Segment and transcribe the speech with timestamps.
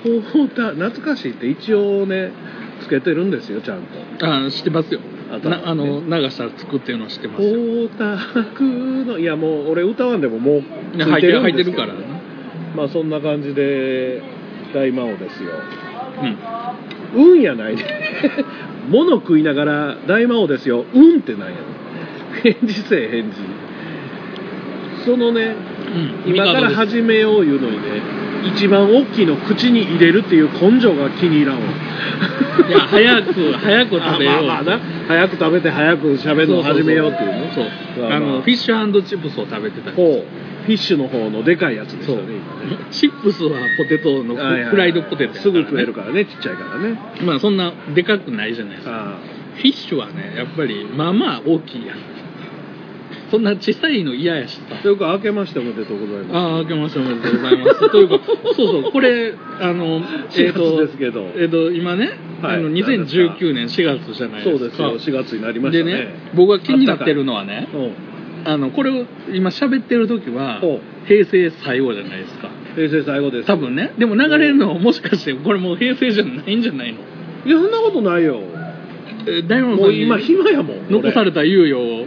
[0.00, 2.32] かしいポーター懐かしいって一応ね
[2.80, 3.82] つけてるんですよちゃん
[4.18, 4.26] と。
[4.26, 5.00] あ知ってますよ。
[5.44, 7.54] なあの長さつくっていうのは知ってまポすよ。
[7.54, 8.64] ーターク
[9.06, 11.82] のいやもう俺歌わんでももうついや入ってる入んですけど。
[11.82, 12.08] ってるから。
[12.08, 12.20] ね
[12.74, 14.22] まあそんな感じで
[14.74, 15.50] 大魔王ですよ。
[17.16, 17.34] うん。
[17.34, 17.84] 運やないで。
[18.88, 20.84] 物食いながら大魔王ですよ。
[20.94, 21.54] 運ってなんや
[22.42, 23.36] 返事せえ返事。
[25.04, 25.54] そのね
[26.26, 26.32] うん。
[26.34, 28.02] 今から始めよういうのにね
[28.44, 31.62] 一番大きいの口に入れるっていう根性が気に入らんわ。
[32.68, 34.34] いや早く早く食べよう。
[34.40, 34.80] あまあまあな。
[35.08, 37.52] 早く食べて早く喋るのを始めようっていうね。
[37.54, 38.08] そう。
[38.08, 40.50] まあのフィッシュチップスを食べてたりほう。
[40.64, 42.32] フィッシュの方のでかいやつでしたねね。
[42.90, 46.98] チップスはポテトのフライドポテトやすぐ食えねるからねちっちゃいからね。
[47.24, 49.16] まあそんなでかくないじゃないですか。
[49.16, 51.96] あフィッシュはねやっぱりまあまあ大きいやん
[53.30, 54.62] そんな小さいの嫌やしさ。
[54.80, 56.36] あというか明けましておめでとうございます。
[56.36, 57.90] ああ、明けましておめでとうございます。
[57.90, 58.20] というか、
[58.56, 61.26] そうそう、これ、あの、4月ですけど。
[61.36, 62.10] えっ、と、今ね、
[62.42, 62.56] はい。
[62.56, 64.58] あの2019年4月じゃないですか。
[64.58, 64.98] そうですよ。
[64.98, 65.92] 4月になりましたね。
[65.92, 67.90] でね、僕が気になってるのはね、うん。
[68.44, 72.48] あの、これを今喋ってる時はほ、平成最後じゃないですか。
[72.74, 73.46] 平成最後です。
[73.46, 73.92] 多分ね。
[73.98, 76.98] でも流れるのもしかして、これもう平成じゃないんじゃないの？
[77.46, 78.40] いやそんなことないよ。
[79.26, 82.06] え大門さんにもう今暇やもん残された猶予を。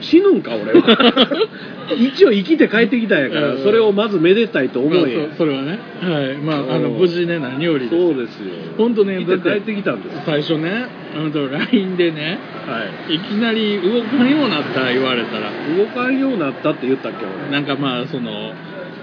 [0.00, 1.46] 死ぬんか俺は。
[1.96, 3.58] 一応生きて帰ってきたんやからうん。
[3.58, 5.78] それをまずめでたいと思まあえやそそれはね。
[6.00, 6.36] はい。
[6.36, 7.88] まあ、あの、うん無事ね、何より。
[7.88, 8.46] そうですよ。
[8.76, 10.22] 本当ね、帰ってきたんです。
[10.26, 13.14] 最初ね、あの LINE でね、はい。
[13.14, 17.52] いきなり動かんようになった言われたら、動かんようになったって言ったっけ俺。
[17.52, 18.52] なんかまあ、その、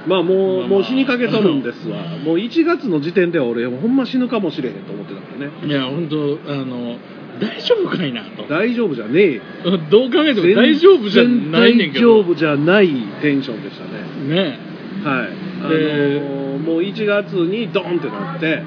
[0.08, 0.68] まあもう、まあまあ。
[0.68, 1.98] もう死にかけとるんですわ。
[2.24, 5.52] もう1月の時点では俺ほんま死ぬかもしれへんと思ってたからね。
[5.66, 6.98] いや、本当あの、
[7.40, 8.44] 大丈夫かいなと。
[8.48, 9.42] 大丈夫じゃねえよ。
[9.90, 12.20] どう考えても大丈夫じゃないねんけど。
[12.20, 12.90] 大丈夫じゃない
[13.22, 14.36] テンションでしたね。
[14.36, 14.60] ね。
[15.04, 15.30] はい。
[15.62, 18.64] あのでーもう1月にドンってなって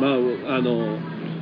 [0.00, 0.98] まああの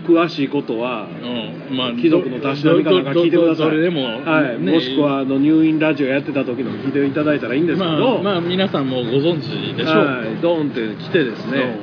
[0.07, 3.77] 詳しいことはうん、うん、まあ、貴族のたしなみかなんか聞いてください。
[3.79, 4.61] でも、はい。
[4.61, 4.73] ね。
[4.73, 9.97] もしくはあの入院ラジオやってた時の聞いていただいたらいいんですけど、まあ、まあ、皆さんもご存知でしょう。
[9.97, 11.79] はい、ドンって来てですね。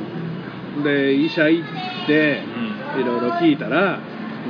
[0.83, 2.73] で医者行ってうん。
[3.01, 3.99] いろいろ聞いたら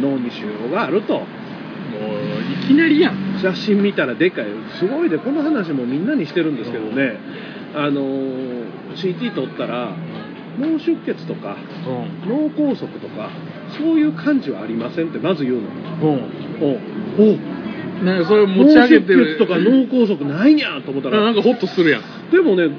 [0.02, 1.14] 脳に腫瘍があると。
[1.14, 3.40] もう、いきなりやん。
[3.42, 4.46] 写真見たらでかい。
[4.80, 7.18] すごいでこの話もみんなにしてるんですけどね、
[7.76, 8.64] あのー
[8.96, 9.96] CT 取ったら
[10.60, 12.30] 脳出血とかうん。
[12.30, 13.32] 脳梗塞とか
[13.78, 15.62] そういう感じはありませんってまず言うの。
[15.62, 16.22] うん。
[16.62, 17.38] おお。
[18.04, 19.38] ね、それを持脳ち上げ出てる。
[19.38, 21.22] 血とか脳梗塞ないにゃと思ったら。
[21.22, 22.02] なんかホッとするやん。
[22.32, 22.70] でもね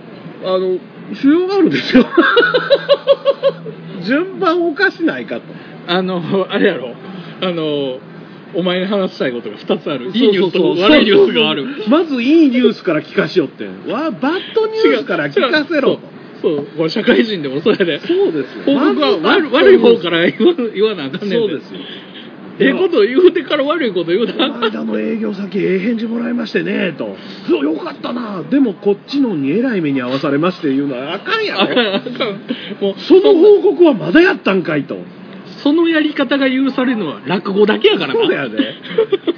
[0.44, 0.78] あの
[1.14, 2.06] 腫瘍があるんですよ。
[4.04, 5.42] 順番おかしないかと
[5.86, 6.94] あの、あれやろ。
[7.40, 7.98] あの、
[8.54, 10.10] お前に話したいことが2つある。
[10.12, 11.66] いいニュースと悪いニュースがある。
[11.88, 13.66] まずいいニュースから聞かしよって。
[13.90, 15.98] わバッドニュースから聞かせろ。
[16.40, 18.00] そうこれ社会人でもそれで。
[18.00, 18.78] そうですよ。
[18.78, 21.80] 報告は悪悪い方から言わ言わなあかんねんそうですよ。
[22.60, 27.16] ええこと言うてから悪いこと言うこなの間の営業先ええ返事もらいましてねと。
[27.48, 28.44] そうよかったな。
[28.48, 31.62] でもこっちのにえらい目に遭わされまして言うのはあかんやろ。
[31.96, 32.40] あかん。
[32.80, 34.98] もうその報告はまだやったんかいと
[35.64, 38.20] そのやり方が許されるのは落語だけやからな。
[38.20, 38.74] そうやで。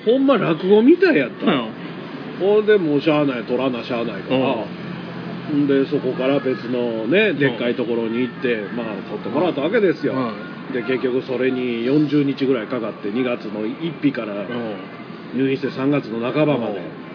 [0.04, 1.46] ほんま落語みたいやった。
[1.46, 1.70] うん。
[2.40, 5.68] ほんでもうしゃあない取らなしゃあないから、ん。
[5.68, 10.32] でそこから別のねでっかいところに行ってまあ取ってもらったわけですよ、は
[10.72, 14.34] で結局それに40日ぐらいかかって2月の1日から
[15.32, 17.06] 入院して3月の半ばまで。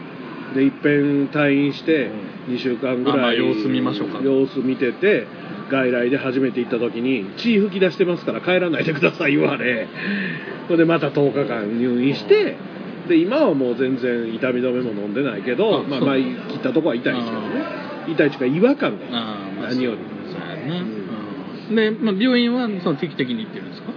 [0.55, 2.11] でいっぺん退院して
[2.49, 4.19] 2週間ぐまあまあらい様子見ましょうか。
[4.22, 5.28] 様子見てて
[5.72, 9.88] 外来で初めて行った時に血吹き出してますから帰らないでください言われ。
[10.68, 12.56] それでまた10日間入院して
[13.08, 17.47] で今はもう全然痛み止めも飲んでないけどまあ前切ったとこは痛いですけどね。
[18.08, 19.06] 痛いっていうか違和感が
[19.70, 19.97] 何より。
[20.32, 20.79] そうやね、
[21.70, 23.94] うんで、まあ、病院はその定期的に行ってるんですか？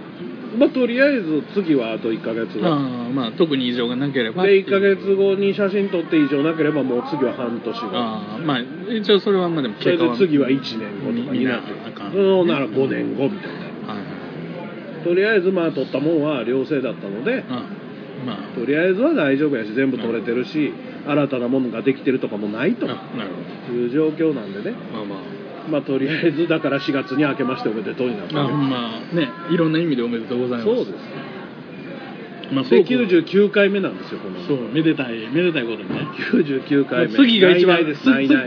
[0.57, 2.79] まあとりあえず次はあと1ヶ月後ああ
[3.09, 7.87] まあ特に異常がなければで1ヶ月後に写真撮って異常なければもう次は半年後。
[7.93, 8.59] ああまあ
[8.93, 11.67] 一応それはまあでもそれでは次は1年後とかになって
[12.13, 13.49] そうなら5年後みたい
[13.87, 13.93] な。
[13.93, 15.03] はいはい。
[15.03, 17.65] とりあえずまあ取ったもんは良性だったのであ
[18.25, 20.73] まあとりあえずは大丈夫やし全部取れてるし
[21.05, 24.53] 新たなものができてるとかもないという状況なん。
[24.53, 25.19] でねどまあまあ
[25.69, 30.65] まあとりあえずだから4月に明けましておめでとうになったまあねいろんな意味でおめでとうございます。
[30.65, 30.95] そうです
[32.53, 36.07] まあで99回目なんですよこのそうめでたいめでたいことにね。
[36.31, 37.15] 99回目。
[37.15, 38.03] 次が一番です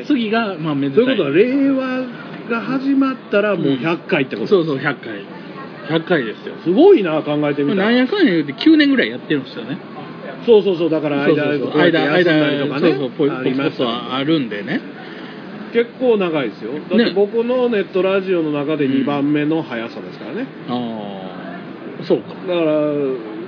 [0.06, 1.05] 次がまあめでたい。
[1.05, 2.06] ということは令和
[2.49, 5.38] が始まったらもう100回ってこと、そうそう100回。
[5.88, 6.55] 100回ですよ。
[6.62, 7.85] すごいな考えてみたら。
[7.87, 9.79] なんやかんや言うて9年ぐらいやってるんですよね。
[10.47, 12.93] そうそうそうだから間間休んだりとかね。
[12.94, 14.81] そうそうあるんでね
[15.73, 16.73] 結構長いですよ。
[16.73, 17.12] だってね。
[17.15, 22.29] 僕のネットラジオの中で2番目の速さですからね、ああそうか。
[22.29, 22.93] だから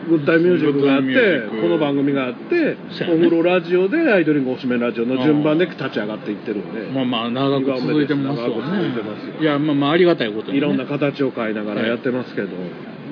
[0.08, 2.76] グッダイミュージックがあってこの番組があってね。
[2.88, 8.54] 風呂ラジオでアイドリングおしめラジオの順番で立ち上がっていってるんで、まあまあ長く続いてますわね。
[8.54, 9.34] 長く続いてますよ。
[9.40, 12.48] いやまあまあありがたいことに、ね、いろんな形を変えながらやってますけど、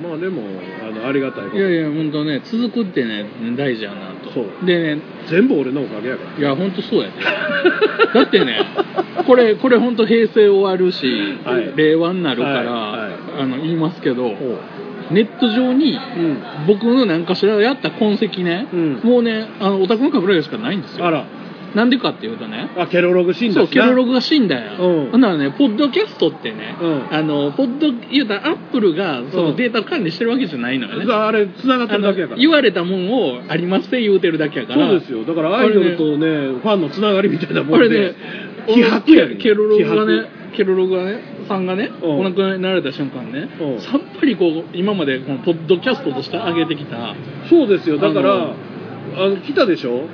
[0.01, 0.41] まあでも
[0.81, 1.57] あのありがたいこと。
[1.57, 3.25] いやいや本当ね続くってね
[3.57, 4.31] 大事やなと。
[4.31, 4.65] そう。
[4.65, 6.39] でね全部俺のおかげやから。
[6.39, 7.13] いや本当そうやで。
[8.13, 8.59] だってね
[9.27, 11.05] これこれ本当平成終わるし、
[11.43, 11.73] はい。
[11.75, 13.11] 令和になるから、はいはい。
[13.41, 14.35] あの言いますけど
[15.11, 16.37] ネット上にうん。
[16.67, 18.99] 僕の何かしらやった痕跡ね、うん。
[19.03, 21.05] もうねあのオタクの隠れ家しかないんですよ。
[21.05, 21.25] あら
[21.75, 25.11] なんでかっていうとねあケロログ死んだそうしなケロログが死んだよ、うん。
[25.11, 27.07] ほんならねポッドキャストってね、うん。
[27.11, 29.55] あのポッド言うたらアップルがそうのん。
[29.55, 32.39] データを管理してるわけじゃないのよね、あれ繋がってるだけやから。
[32.39, 34.89] 言われたもんをありますって言うてるだけやから。
[34.89, 35.23] そうですよ。
[35.25, 36.27] だからアイドルとね
[36.59, 38.15] ファンのつながりみたいなもんでこれね
[38.67, 39.37] 気迫やねん。
[39.37, 42.19] ケロログがね気ケロログがねさんがねうん。
[42.19, 43.81] お亡くなりになられた瞬間ねうん。
[43.81, 47.15] さっぱりこう今までこのポッドキャストとして上げてきた
[47.49, 47.97] そうですよ。
[47.97, 48.55] だからあの
[49.17, 50.07] あの来たでしょ？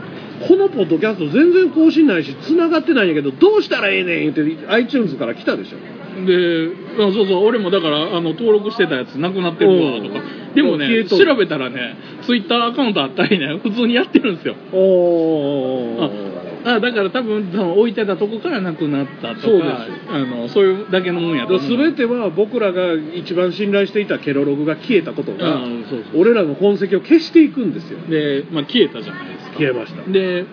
[0.47, 5.77] このポッドキャスト全然更新ないし繋がってないんやけどどうしたらええねん言って iTunes から来たでしょ。
[6.25, 10.19] であそうそう俺もだからあの登録してたやつなくなってるわとか。
[10.19, 10.51] う。
[10.51, 14.55] んでもね調べたらねツイッターアカウントあったりね普通にやってるんですよ。
[14.71, 19.69] おーあだから多分その置いてたとこからなくなったとかそうです
[20.09, 21.77] あのそういうだけのもんやと思う。
[21.77, 26.21] 全ては僕らが一番信頼していたケロログが消えたことがうんそうそう。
[26.21, 27.99] 俺らの痕跡を消していくんですよ。
[28.09, 29.53] で、まあ、消えたじゃないですか。
[29.59, 30.11] 消えました。
[30.11, 30.45] で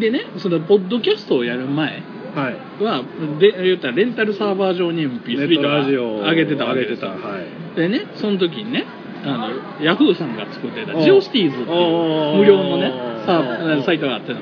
[0.00, 2.02] でねそのポッドキャストをやる前
[2.34, 2.82] はい。
[2.82, 3.04] は
[3.38, 7.10] で言ったらレンタルサーバー上にネ MP3 ットとかラジオを上げてたわけですよ。
[7.10, 7.28] 上げてた。
[7.28, 7.76] はい。
[7.76, 8.86] でねその時にね
[9.24, 10.96] あのヤフーさんが作ってたう。
[11.00, 12.92] んジオシティーズっていううん無料のね
[13.26, 14.32] ササイトがあって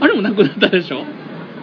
[0.00, 1.04] あれもなくなったでしょ？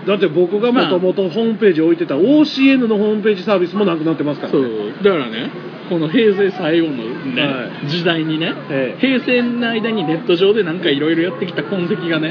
[0.08, 4.62] だって僕がもともとホームページ置いてた OCN のホームページサービスもなくなってますからそう。
[4.64, 4.68] ね
[5.04, 5.50] だからね
[5.90, 6.94] この平成最後の
[7.36, 7.88] ね、はい。
[7.90, 9.02] 時代にね、ええ。
[9.02, 12.30] 平成の間にネット上でなんかいろいろやってきた痕跡がね、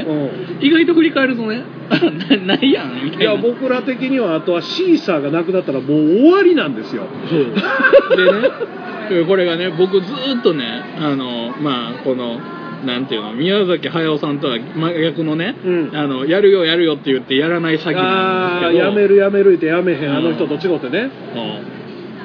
[0.60, 0.64] う。
[0.64, 7.02] 意外と振り返るとねな ないやんみたんいいなや僕ら的にはあとはシーサーがなくなったらもう終わりなんですよ。
[8.16, 8.48] でね
[9.26, 10.64] これがね僕ずーっとね
[10.98, 12.38] あのまあこの
[12.84, 15.96] なんていうの宮崎駿さんとは真逆のね、うん。
[15.96, 18.84] あのやるよやるよって言ってやらない先なんああですけど。
[18.86, 20.12] やめるやめるってやめへうん。
[20.14, 21.10] んあの人と違ってね。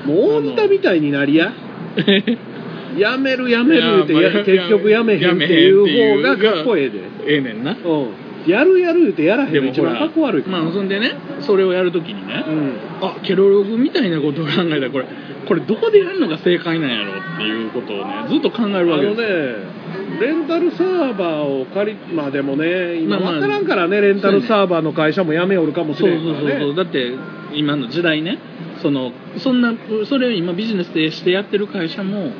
[0.05, 1.49] うもう大みたいになりや。
[1.49, 1.53] ん
[2.97, 6.99] やめるやめるっていやまあや結局やめへんっていう方がかっこええで。
[7.27, 8.07] ええねんなうん
[8.47, 10.61] やるやる言うてやらへんの一番かっこ悪いから。
[10.63, 12.73] まあそんでねそれをやるときにね、うん。
[13.01, 14.85] あケロログみたいなことを考えた。
[14.85, 15.05] らこれ
[15.47, 19.21] これどこでやるのが正解なんやろっていうことをねずっと考えるわけです。
[19.21, 19.75] よね
[20.19, 27.13] レンタルサーバーを借りまあでもね今分からんからねレンタルサーバーの会社も辞めおるかもしれんからそうそうそうねだって
[27.53, 28.37] 今の時代ね
[28.81, 29.73] そのそんな
[30.07, 32.31] それを今ビジネスでしてやってる会社もい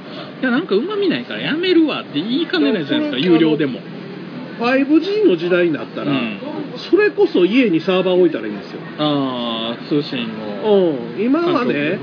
[0.41, 3.79] やなんかうまみないからやめるわって言いかねないじゃないですか有料でも
[4.59, 6.39] 5G の時代になったら、うん。
[6.89, 8.79] それこそ家にサーバー置いたらいいんですよ。
[8.97, 10.27] ああ通信
[10.63, 10.91] を。
[11.17, 11.23] うん。
[11.23, 11.73] 今はね。
[11.73, 11.99] ね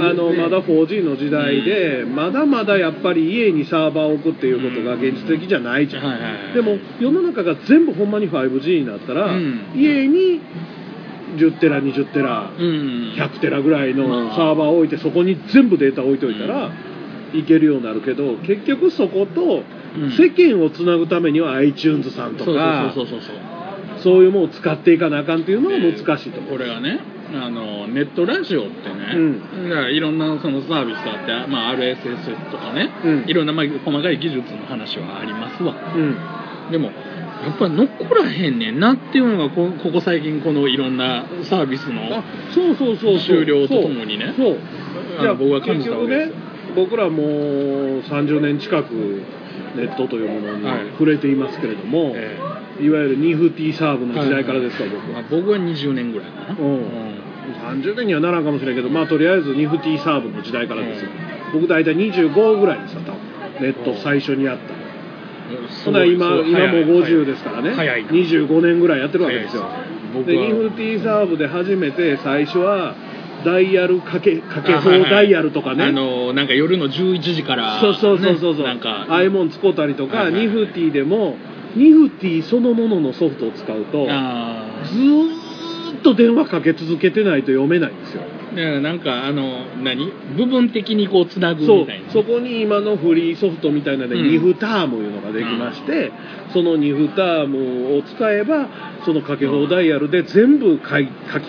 [0.00, 6.54] あのまだ 4G の時代で、まだまだやっぱり家にサーバーを置くっていうことが現実的じゃないじゃん、はいはいはい。
[6.54, 9.72] でも世の中が全部ほんまに 5G になったら、うん。
[9.74, 10.40] 家に
[11.36, 13.14] 10テラ20テラうん。
[13.16, 16.70] 100テラぐらいのまあサーバーを置いてそこに全部データ置いといたら
[17.38, 19.62] いけるようになるけど結局そこと
[19.98, 20.10] うん。
[20.12, 23.56] 世間をつなぐためには iTunes さんとかそうそうそうそうそう。
[24.02, 27.00] そういうものを使っていかなあかんっていうのが難しいとこれがね
[27.34, 29.68] あのネットラジオってね、うん。
[29.68, 33.24] だからいろんなそのサービスがあって、まあ、RSS とかね、うん。
[33.26, 35.74] いろんなまあ細かい技術の話はありますわ。
[35.94, 36.16] うん。
[36.70, 42.24] でもやっぱり残らへんねんなっていうのがこここ最近このいろんなサービスのあ
[42.54, 43.18] そうそうそうそう。
[43.20, 44.34] 終了とともにね。
[44.36, 44.58] そう。
[45.18, 46.36] あのじゃあ僕は感じたわけですよ
[46.76, 47.26] 僕らもう
[48.00, 49.22] 30年近く
[49.74, 50.90] ネットというものにはい。
[50.92, 52.38] 触れていますけれども、え
[52.80, 55.02] い、わゆるニフティサーブの時代からですか、僕は。
[55.14, 57.80] まあ、僕は20年ぐらいかな、うん。
[57.80, 61.10] 30年にはならんかもしれんけどまあとりあえずニフティサーブの時代からですよ、
[61.52, 63.20] 僕大体25ぐらいですよ多分
[63.60, 64.86] ネット最初にやったの。
[65.84, 69.66] ほな今今もう50ですからね、早い25年ぐらいやってるわけですよ。
[70.26, 72.94] でニフティサーブで初めて最初は
[73.46, 79.06] ダイヤルかけかけ放ダイヤルとかね、あのなんか夜の11時から、そうそうそうそうなんか。
[79.08, 81.36] ああいうもん使うたりとか、ニフティでも
[81.76, 85.46] ニフティそのもののソフトを使うとずあー。
[85.98, 88.22] っと電話かけ続けてないと読めないんですよ。
[88.22, 90.12] ーだからなんかあの何？
[90.36, 92.10] 部分的にこうつなぐみたいな。
[92.12, 94.20] そこに今のフリーソフトみたいなので、うん。
[94.28, 96.12] 2フタームいうのができまして、
[96.52, 98.68] その2フタームを使えば
[99.04, 100.88] そのかけ放ダイヤルで全部書き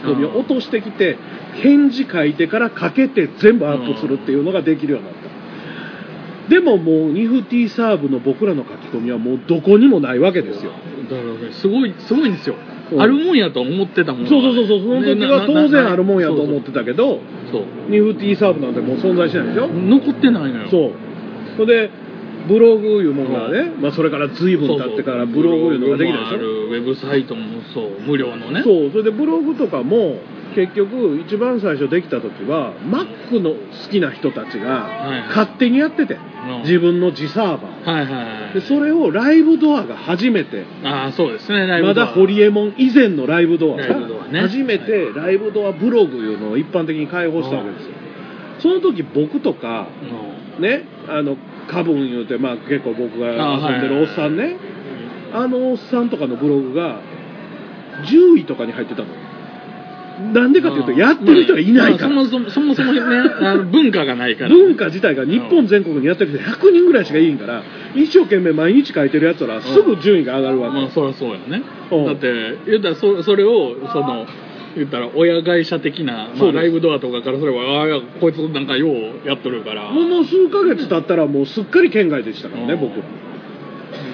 [0.04, 1.18] 込みを落としてきて
[1.62, 5.28] 返事書いてからかけて全部アップするっていうのができるようになった。
[6.50, 10.72] でももうニフティサーブの僕らの書き込みはもうどこにもないわけですよ。
[11.10, 12.56] だからねすごいすごいんですよ。
[12.92, 13.02] うん。
[13.02, 17.20] あるもんやと思ってたもんそうそうそうそうその時は当然あるもんやと思ってたたけど
[17.52, 19.68] そうニフティサーブなんてもう存在しないでしょ。
[19.68, 20.70] 残ってないのよ。
[20.70, 20.92] そう。
[21.58, 21.92] それで
[22.48, 26.38] ブログいうものがね、まあ、それから随分経ってからブログいうのができたでしょ。
[26.38, 28.00] ブログもあるウェブサイトもそう。
[28.08, 28.64] 無料のね。
[28.64, 28.92] そう。
[28.92, 30.16] それでブログとかも
[30.58, 36.62] 結局一番最初できた時は Mac の好きな人たちがはい勝手にやっててうん。
[36.62, 37.92] 自分の自サーバー。
[37.92, 40.66] はいはいはいでそれをライブドアが初めて。
[40.84, 43.78] ああそうですねライブまだホリエモン以前のライブドア。
[43.78, 47.92] が初めてライブドアブログいうのを一般的に開放したわけですよ。
[48.60, 49.90] その時僕とか
[50.60, 51.38] ねあの
[51.70, 54.58] カブン言うて、まあ、結構僕が遊んでるおっさんね。
[55.36, 57.00] あのおっさんとかのブログが
[58.06, 59.27] 10位とかに入ってたの
[60.34, 62.10] なんでかというとやってる人がいないから。
[62.10, 63.02] まあそもそもそもそもね
[63.42, 64.50] あの 文化がないから。
[64.50, 67.64] 文化自体が日本全国にやってる人100人ぐらいしかいいんから
[67.96, 70.80] 一生懸命毎日書いてるやつらすぐ順位が上がるわけ。
[70.80, 71.64] まあそりゃそうやね。
[71.92, 72.06] うん。
[72.06, 72.32] だって
[72.68, 74.26] 言ったらそそれをその
[74.76, 79.92] 言ったら親会社的な、まあ、ライブドアとかからすればああこいつなんかようやっとるから。
[79.92, 82.80] もの数ヶ月経ったらもうすっかり県外でしたからねうん。
[82.80, 83.02] 僕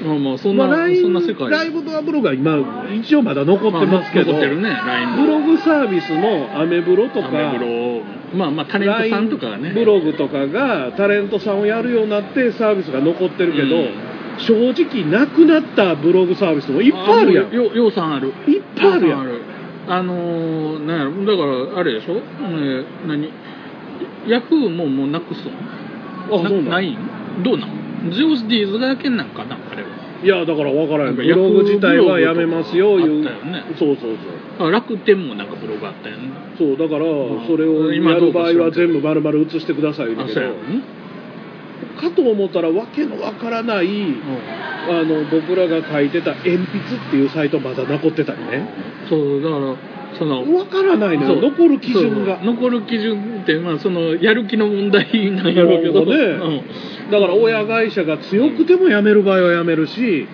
[0.05, 1.49] あまあそんな、まあ、ライそんな世界。
[1.49, 2.57] ライブドアブログは今
[2.93, 4.75] 一応まだ残ってますけど、まあ残ってるね
[5.17, 8.03] ブログサービスもアメブロとかアメブロ
[8.37, 9.71] まあまあタレントさんとかがね。
[9.73, 13.89] ブログとかがタレントさんをやるようになってサービスが残ってるけど、うん。
[14.39, 17.53] 正直なくなったブログサービスもいっぱいあるやん。
[17.53, 18.29] よようさんある。
[18.47, 19.23] いっぱいあるやん。
[19.25, 19.53] ようさん
[19.85, 21.35] あのー、なんやろだ
[21.67, 23.29] からあれでしょ、えー何？
[24.27, 26.69] ヤフーももうなくすのなあそうなん？
[26.69, 26.97] ないん？
[27.43, 28.09] どうなん？
[28.09, 29.57] ジオスディーズがやけんなんかな？
[30.23, 33.21] いやだから分からんブなんかヤフーログ自体はやめますよいう。
[33.21, 33.63] ブログとかあったよね。
[33.77, 36.29] そうそうあ楽天もなんかブログあったよね。
[36.57, 37.47] そうそうだからん。
[37.47, 40.33] それをやる場合は全部丸々映してくださいだあけど。
[40.33, 40.81] そうやろね。
[41.99, 43.87] かと思ったらわけのわからない
[44.89, 48.67] あの僕らが書いてた鉛筆っていうサイトまだ残ってたりね。
[49.09, 49.75] そうだから
[50.23, 51.41] そのわからないのよ。
[51.41, 52.39] 残る基準が。
[52.43, 56.63] 残る基準ってまあそのやる気の問題なんやろうけど、なるほどね。
[57.11, 60.25] だから親会社が強くても辞める場合は辞めるし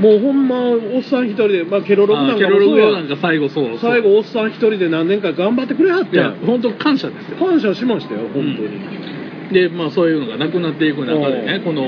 [0.00, 7.38] もうほんまおっさん一人で、まあ、ケロログなんかもそうなんか最後そう最後おっさん一人で何年か頑張ってくれはっいやてやん本当感謝ですよ。
[7.38, 11.82] 感謝しましたよ本当に、でまあそういうのがなくなっていく中でおねこの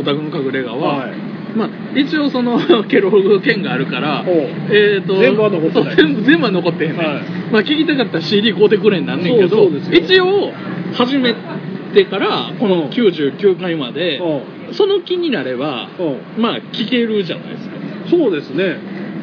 [0.00, 4.34] オタクの隠れ家は、はいまあ一応その ケロログ券があるからおう。
[4.70, 5.96] えー、と全部は残ってない。
[5.96, 7.06] そう全部全部は残ってへんねん、はい。
[7.52, 9.98] まあ聞きたかったら CD 買うてくれになんねんけどそうそうですよ。
[9.98, 10.52] 一応
[10.92, 11.34] 始め
[11.94, 15.88] てからこの99回までうその気になれば
[16.38, 17.76] まあ聞けるじゃないですか。
[18.08, 18.76] そうですね。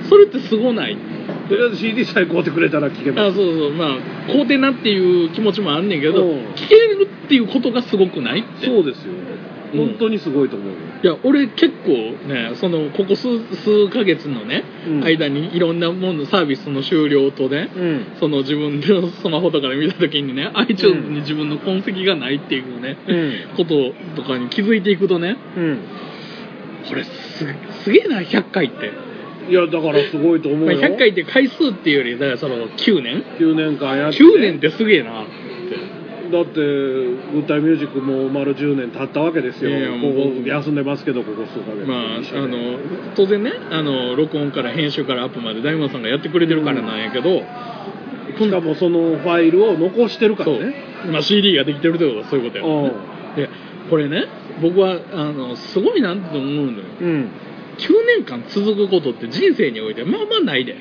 [0.09, 0.97] それってすごない。
[1.49, 3.71] とりあえず CD さえ買うてくれたら聞けまあすそうそう。
[3.71, 6.37] まあ買うてなっていう気持ちもあんねんけどうん。
[6.55, 8.65] 聞けるっていうことがすごくないって。
[8.65, 9.13] そうですよ。
[9.13, 11.91] うん本当にすごいと思うよ、いや俺結構
[12.27, 15.03] ねそのここ数数ヶ月のね、うん。
[15.03, 18.05] 間にいろんなものサービスの終了とね、うん。
[18.19, 23.13] その自分のスマホとかで見た時にね iTunes に自分の痕跡がないっていうね、う
[23.53, 23.55] ん。
[23.57, 25.79] こととかに気づいていくとねうん。
[26.87, 27.11] これす
[27.83, 28.91] すげえな100回って、
[29.49, 34.19] いやだからすごいと思まあ、うよ、100回って回数っていうよりだからその9年？9年間やって。
[34.19, 35.25] 9年ってすげえな
[36.35, 39.69] だってグッタイミュージックも丸10年経ったわけですよ。
[39.69, 41.87] いやいやもう休んでますけどここ数ヶ月。
[41.87, 42.79] まあ、一緒であの
[43.15, 47.43] 当然ねあの録音から編集からアップまで大門さんがやってくれてるからなんやけど、
[48.37, 50.59] しかもそのファイルを残してるからそう。
[50.59, 50.75] ね、
[51.11, 52.83] まあ、CD ができてるってことはそういうことやうん。
[52.83, 52.91] ね
[53.35, 53.49] で
[53.89, 54.25] これね
[54.61, 56.83] 僕はあのすごいなって思うのよ。
[57.01, 57.29] うん。
[57.77, 60.75] 9年間続くことって人生においてまあまあないで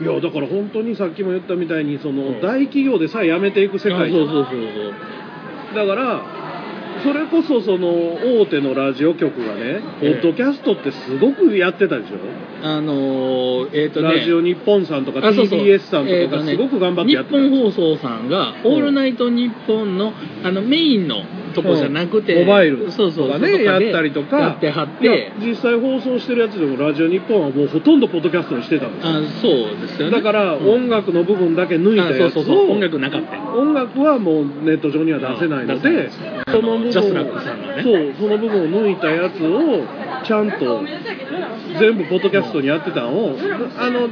[0.00, 2.40] いやだから本当にさっきも言ったみたいにその、うん。
[2.40, 4.08] 大企業でさえ辞めていく世界。
[4.08, 5.74] あそうそうそうそう。
[5.74, 6.44] だから
[7.02, 7.88] それこそその
[8.40, 10.10] 大手のラジオ局がね、ポえ。
[10.10, 12.16] えッドキャストってすごくやってたでしょ、
[12.62, 14.20] あのーえっ、とね。
[14.20, 15.60] ラジオ日本さんとかあそうそう。
[15.60, 20.12] TBS さんとえーとねかがすごく頑張ってやってた、日本放送さんが「オールナイトニッポンの」
[20.44, 21.24] あのメインの
[21.54, 24.38] とこじゃなくて、モバイルそうそうとかねそこでやったりとか。
[24.38, 25.32] やってはって。
[25.40, 29.12] 実際放送してるやつでもラジオ日本はもうほとんどポッドキャストにしてたんですよ。
[29.12, 30.16] あそうですよね。
[30.16, 30.68] だからうん。
[30.68, 32.38] 音楽の部分だけ抜いたあやつ。
[32.38, 32.70] をそうそうそう。
[32.72, 33.42] 音楽なかったよ。
[33.54, 36.10] 音楽はもうネット上には出せないので、
[36.50, 37.82] その部分を JASRAC さんがね。
[37.82, 39.84] そうその部分を抜いたやつを
[40.24, 40.82] ちゃんと
[41.78, 43.36] 全部ポッドキャストにやってたのを
[43.78, 44.08] あの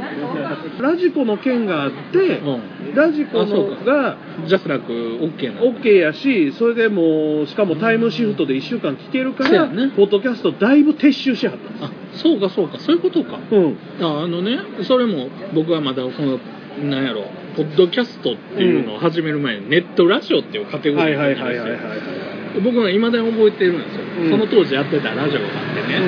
[0.81, 2.95] radiko の件があって、うん。
[2.95, 11.85] radiko のがジャスラック OK な OK やしそれでもうしかもタイムシフトで1週間聞けるから、ポッドキャストだいぶ撤収しはったんです。
[11.85, 12.78] あそうかそうか。
[12.78, 13.38] そういうことか。
[13.50, 13.78] うん。
[14.00, 16.38] ああのねそれも僕はまだその
[16.81, 17.25] なんやろ
[17.57, 24.30] ポッドキャストっていうのを始める前に、ネットラジオっていうカテゴリーがあるんですよ僕はいまだに覚えてるんですよ、うん。
[24.30, 26.00] その当時やってたラジオがあってね、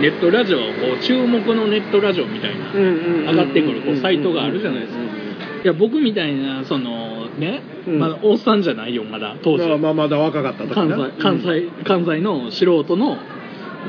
[0.00, 2.86] ネットラジオをこう注目のネットラジオみたいな、うんう
[3.24, 5.00] ん上がってくるこうサイトがあるじゃないですか。
[5.62, 7.98] いや僕みたいなそのね、うん。
[7.98, 9.68] まだおっさんじゃないよまだ当時。
[9.78, 13.18] まあまだ若かった時関な西関西関西の素人の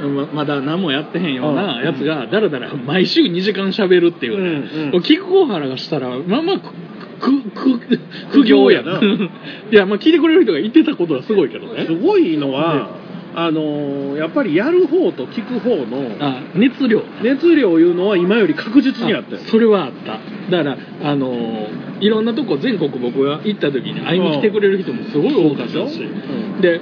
[0.07, 5.01] ままだ何もやってへんようなやつがだらだら毎週2時間喋るっていうね、うんうん。
[5.03, 6.71] 菊小原がしたらまあまあく
[7.19, 7.99] くく
[8.31, 8.99] 苦行やな。
[9.71, 11.85] いやまあ聞いてくれる人が言ってたことはすごいけどね。
[11.85, 12.89] すごいのは、
[13.35, 17.03] あのーやっぱりやる方と聞く方のあ熱量。
[17.23, 20.19] 熱量いうのは今より確実にあったそれはあった。
[20.55, 26.01] だからあのーいろんなとこ全国僕が行った時に会いに来てくれる人もすごい多かったし。
[26.55, 26.61] うん。
[26.61, 26.81] で、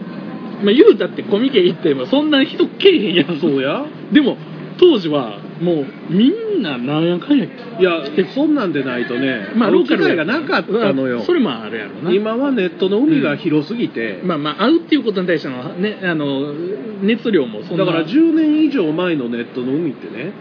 [0.63, 3.85] まあ、言うたってコミケ行ってもそんな人けえへんやんそうや。
[4.11, 4.37] でも
[4.79, 11.21] 当時はもうみんななんやかんやいやそんなんでないとね、まあローカルがなかったのよ。
[11.23, 12.11] それもあるやろな。
[12.11, 16.53] 今はネットの海が広すぎて、まあまあ会うっていうことに対しての,、ね、あの
[17.01, 17.85] 熱量もそんな。
[17.85, 20.33] だから10年以上前のネットの海ってね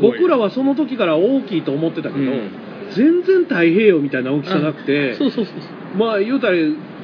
[0.00, 2.50] 僕らはその時から大きいと思ってたけど、うん。
[2.96, 5.54] 全然太平洋みたいな大きさなくてそうそうそう。
[5.96, 6.56] まあ言うたら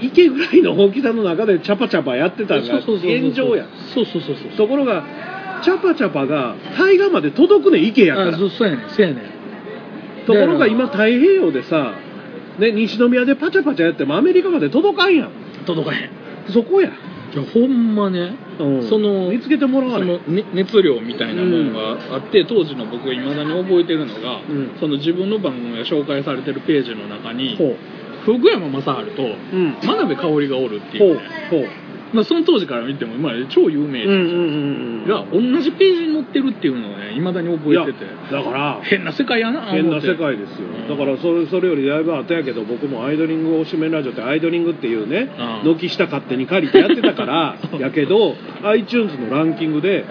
[0.07, 3.67] 池ぐらいの大きさの中でチャパチャパやってたのが現状や。
[3.95, 4.57] そうそうそうそう。
[4.57, 5.05] ところが
[5.63, 8.29] チャパチャパが対岸まで届くね池やから。
[8.29, 10.27] あそうそうやねんそうやねん。
[10.27, 11.95] ところが今太平洋でさ、
[12.59, 15.31] ね、西宮でパチャパチャやってもアメリカまで届かんやん。
[15.67, 16.11] 届かへん。
[16.53, 18.89] そこや、いやほんまねうん。
[18.89, 24.77] その見つけてもらわその、ね、熱量みたいなものがあって、当時の僕がいまだに覚えてるのが、うん。
[24.79, 27.59] その自分の番組が紹介されてるページの中に
[28.25, 29.77] 福山雅治とうん。
[29.83, 31.69] 真鍋かおりがおるっていほううね、ほう
[32.15, 35.07] まあ、その当時から見ても、まあ、超有名うんうんうんうん。
[35.09, 38.05] が同じページに載ってるっていうのをねいまだに覚えてて。
[38.33, 40.69] だから変な世界やな変な世界ですよ。
[40.69, 40.89] うん。
[40.89, 45.29] だからそれそれよりだいぶ後やけど僕もアイドリング推しメンラジオってアイドリングっていうね
[45.65, 45.75] うん。
[45.77, 50.05] 軒下勝手に借りてやってたから やけど iTunes のランキングで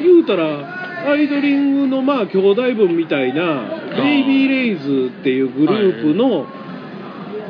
[0.00, 3.62] 言うたらアイドリングのまあ兄弟分みたいな
[3.96, 6.46] ベイビーレイズっていうグループの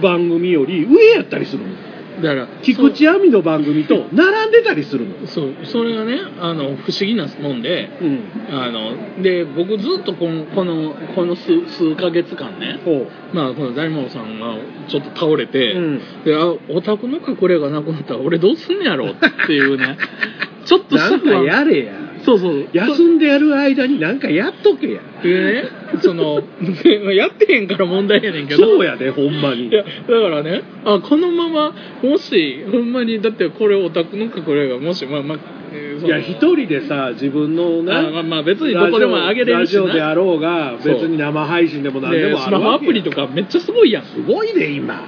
[0.02, 1.92] 番組より上やったりするの。
[2.20, 5.26] だから菊池亜美の番組と並んでたりするの。
[5.26, 5.54] そう。
[5.64, 8.20] それがねあの不思議なもんでうん。
[8.50, 14.56] あので僕ずっとこのこのこの数数ヶ月間ねほまあこの大門さんが
[14.88, 16.00] ちょっと倒れて、うん。
[16.24, 19.14] であオタクの隠れがなくなったら俺どうすんねやろっ
[19.46, 19.96] ていうね。
[20.64, 21.92] ちょっうとしたなんかやれや
[22.24, 22.68] そうそう。
[22.72, 25.00] 休んでやる間になんかやっとけや。
[25.22, 25.64] でね。
[26.00, 26.42] その
[27.12, 28.64] やってへんから問題やねんけど。
[28.64, 29.68] そうやでほんまに。
[29.68, 44.04] いやだからねあこのままもしほんまにだってこれオタクの隠れがもしまあまあ、いや一人でさ自分のなあまあまあ別にどこでも上げれるしなラジオであろうが別に生配信でも何でもあでスマホるわけやアプリとかめっちゃすごいやん。
[44.04, 45.06] すごいね今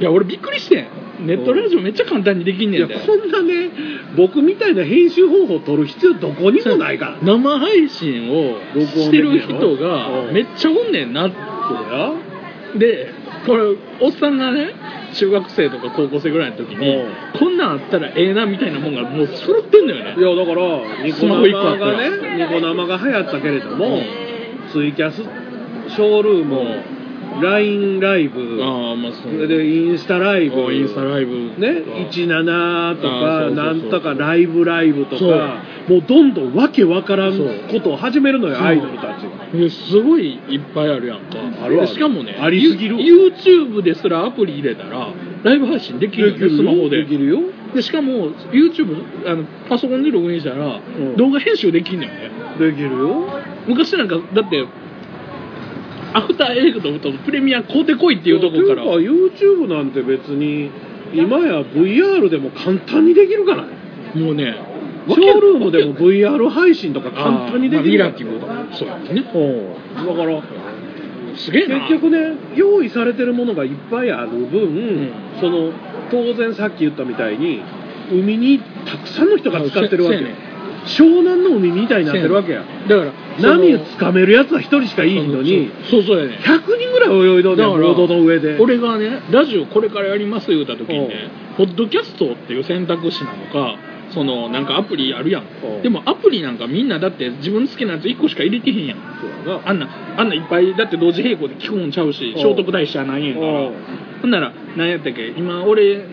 [0.00, 0.86] いや俺びっくりしてん。
[1.26, 2.94] ネットラジオめっちゃ簡単にできんいねんで。
[2.94, 3.70] やこんなね
[4.16, 7.18] 僕みたいな編集方法取る必要どこにもないから。
[7.22, 11.32] 生配信をしてる人がめっちゃおんねんなそう
[11.92, 12.12] や。
[12.76, 13.12] で
[13.46, 13.62] これ
[14.00, 14.74] おっさんがね
[15.12, 17.04] 中学生とか高校生ぐらいの時にうん。
[17.38, 20.16] こんなんあったらええなみたいなもんがもう揃ってんのよね。
[20.18, 24.02] いやだからニコ生がねニコ生が流行ったけれども、うん。
[24.72, 25.22] ツイキャス
[25.88, 26.56] ショールーム、
[27.40, 28.62] LINE ライブ。
[28.62, 30.60] ああまあそそうれでインスタライブ。
[30.62, 31.36] おインスタライブ。
[31.58, 31.80] ね？
[31.80, 35.74] とか、17とあかなんとかライブライブとか。
[35.88, 37.38] もうどんどんわけわからん
[37.70, 41.36] ことを始めるのよアイドルたちがすごいいっぱいあるやんか。
[41.62, 43.02] あるしかもねありすぎる。
[43.02, 47.04] ユ YouTube ですらアプリ入れたらライブ配信できるよねスマホで。
[47.04, 47.40] できるよ。
[47.74, 51.16] でしかも YouTube あのパソコンでログインしたら、ん。
[51.16, 52.30] 動画編集できんのよね。
[52.58, 53.26] できるよ。
[53.66, 54.64] 昔なんかだって
[56.14, 58.84] アフターエフェクトとプレミア買うてこいっていうとこから。
[58.84, 60.70] YouTube なんて別に
[61.12, 63.72] 今や VR でも簡単にできるからね
[64.14, 64.54] もうね
[65.08, 68.66] ショールームでも VR 配信とか簡単にできるまあミラティブとか。
[68.72, 69.10] そうやね。
[69.10, 70.06] うん。
[70.06, 70.42] だから
[71.36, 71.80] すげえな。
[71.88, 72.18] 結局ね
[72.54, 75.10] 用意されてるものがいっぱいある分、ん。
[75.40, 75.72] その
[76.10, 77.60] 当然さっき言ったみたいに
[78.12, 80.28] 海にたくさんの人が使ってるわけよ
[80.86, 82.62] 湘南の海みたいになってるわけや。
[82.88, 93.76] だから波をつかめるやつは一人しかいいのにそうそうやね100人ぐらい泳いどんねんードの上で俺がねラジオこれからやります言うた時にねポッドキャストっていう選択肢なのか
[94.12, 98.98] そのなんかアプリあるやんうんでもアプリなんかみんなだって自分好きなやつ1個しか入れてへんやん
[99.64, 103.72] あんなあんないっぱいだって同時並行で聞くもんちゃうしうん聖徳太子やないんやからうん
[104.22, 106.04] ほんなら何やったっけ今俺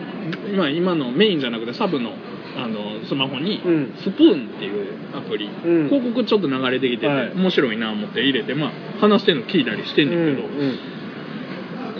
[0.52, 2.10] 今今のメインじゃなくてサブの
[2.56, 3.94] あのスマホにうん。
[3.96, 5.88] スプーンっていうアプリ、ん。
[5.88, 7.32] 広告ちょっと流れてきてて、はい。
[7.34, 10.48] 面白いな思って入れてまあ話してんの聞いたりしてんねんけど、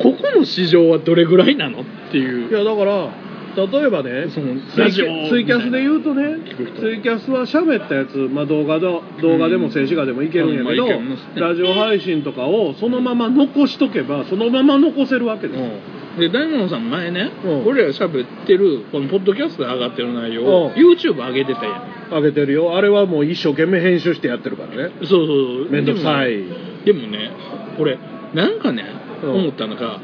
[0.03, 2.51] ここの市場はどれぐらいなのっていう。
[2.51, 10.89] いやだから例えばねそのラジオツイキャスで言うとね聞く人ツイキャスは喋ったやつ、まあ、動画の動画でも静止画でもいけるんやけど、うん。
[10.89, 17.67] まあいけますねラジオ配信とかをそのまま残しとけばそのまま残せるわけですよ、うんで大門さん前ね、うん。
[17.67, 20.73] 俺ら喋ってるこのポッドキャストで上がってる内容を、うん。
[20.73, 21.71] YouTube 上げてたや
[22.11, 22.11] ん。
[22.11, 22.77] 上げてるよ。
[22.77, 24.93] あれはもう一生懸命編集してやってるからね。
[25.01, 25.71] そうそうそう。
[25.71, 26.37] めんどくさい。
[26.85, 27.31] でもでもね
[27.79, 27.99] 俺
[28.35, 28.85] なんかね、
[29.23, 29.31] うん。
[29.33, 30.01] 思ったのが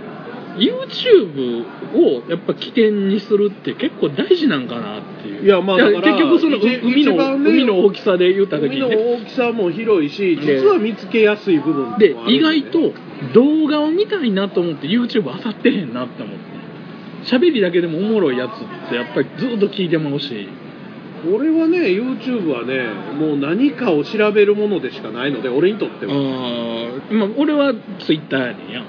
[0.57, 5.45] YouTube をやっぱ起点にするって結構大事なんかなっていう。
[5.45, 12.93] いやまあだから結局その一海のね海の大きさで言った時海のにね大きさも広いしで実は見つけやすい部分で意外と
[13.35, 16.59] 動画を見たいなと思って YouTube 当たってへんなって思って。
[17.25, 20.49] 喋りだけでもおもろいやつってやっぱりずっと聞いてまうし。
[21.27, 22.87] 俺はね YouTube はね
[23.19, 27.75] もう何かを調べるものでしかないので俺にとってあは、ーまあ俺は
[28.07, 28.85] Twitter やねんや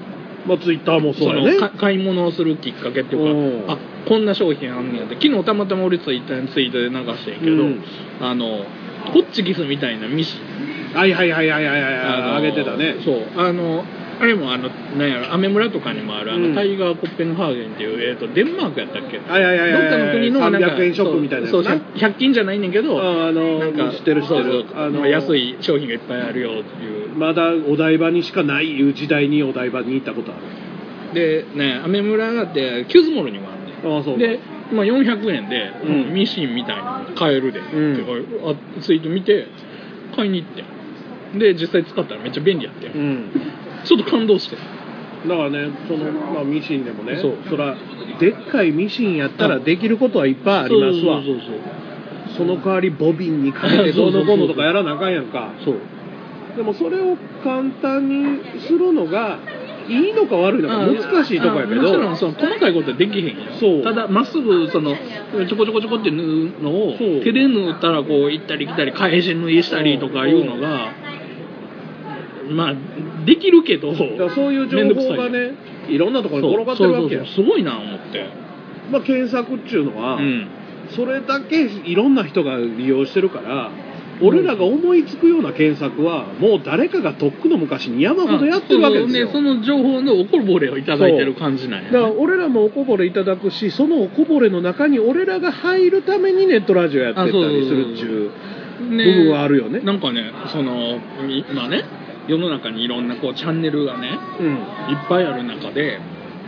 [0.46, 1.54] まあ Twitter もそうそやね。
[1.54, 3.66] のか買い物をするきっかけっていううん。
[3.66, 7.82] かあこんな商品あんねやって昨日たまたま俺ツイッターにツイートで流してんけど、うん。
[8.20, 8.64] あの
[9.12, 10.36] ホッチキスみたいなミシ
[10.94, 13.84] はいはいはいはいはいはいのあげてたねそうあの
[14.20, 16.54] あれもあのなんやろアメ村とかにもあるあの、うん。
[16.54, 19.18] タイガー・コペンハーゲンっていう、えー、とデンマークやったっけ？
[19.18, 21.70] はいはいはいはいどっかの国のなんか300円ショップみたいなそうな。
[21.70, 24.64] そう 100, 均じゃないねんけどああのなんか知ってる知ってる。
[24.76, 27.08] あのまあ安い商品がいっぱいあるよっていう。
[27.16, 31.14] まだお台場にしかないいう時代にお台場に行ったことある。
[31.14, 33.96] でねアメ村があってキューズモールにもあんねん。
[33.96, 34.38] ああそうで、
[34.72, 36.14] まあ、400円で、うん。
[36.14, 37.62] ミシンみたいなの買えるで、ん。
[37.62, 38.02] って
[38.44, 39.46] あツイート見て
[40.14, 40.62] 買いに行って。
[41.30, 43.30] で実際使ったらめっちゃ便利やって、うん
[43.84, 44.56] ちょっと感動して。
[44.56, 47.36] だからねその、まあ、ミシンでもねそう。
[47.48, 47.76] そら
[48.18, 51.22] でっかいミシンやったらできることはいっぱいありますわ。
[51.22, 51.80] そうそうそう
[52.36, 55.52] その代わりボビンにかけてどうのこうのとかやらなあかんやんか。
[55.64, 55.76] そう。
[56.56, 59.38] でもそれを簡単にするのが
[59.88, 63.82] いいのか悪いのか難しいとこやけあもちろどんその細かいことはできへんよそう。
[63.82, 70.92] ただまっすぐそのちょこちょこちょこって縫うのを手で縫ったらこう行ったり来たり返し縫いしたりとかいうのが
[72.50, 72.74] まあ
[73.24, 75.52] できるけどだからそういう情報がね
[75.88, 77.26] いろんなところに転がってるわけや。
[77.26, 78.28] すごいな思って。
[78.90, 80.48] まあ、検索っていうのは、うん。
[80.96, 83.70] それだけいろんな人が利用してるから
[84.22, 89.28] 俺らが思いつくような検索はもう誰かがとっくの昔に山ほどやってるわけですよ。
[89.28, 97.32] あそうねその情報のおこぼれをいただいてる感じなんやだから俺らもおこぼれいただくしそのおこぼれの中に俺らが入るためにネットラジオやってたり
[97.66, 98.30] するっていう
[98.80, 99.80] 部ね分はあるよね。
[99.80, 100.98] なんかねその
[101.50, 101.84] 今ね
[102.28, 104.46] 世の中にいろんなこうチャンネルがねうん。
[104.48, 105.98] いっぱいある中で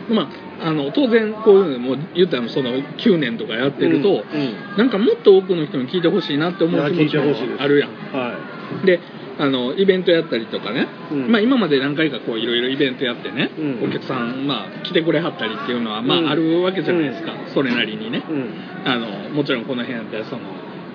[0.08, 4.76] まああの当然こういうのも言ったらその9年とかやってると、うんうん。
[4.76, 7.90] なんかもっと多くの人に聞いてほしいなって思う気持ちもあるやん。
[7.90, 8.37] は
[8.85, 9.00] で
[9.38, 11.32] あのイベントやったりとかね、うん。
[11.32, 13.88] まあ、今まで何回かこういろいろイベントやってね、うん。
[13.88, 16.28] お客さん、まあ、来てくれはったりっていうのは、まあうん。
[16.28, 18.18] あるわけじゃないですか、それなりにね。
[18.18, 18.50] い、うん。
[18.85, 20.42] あのもちろんこの辺やったらその、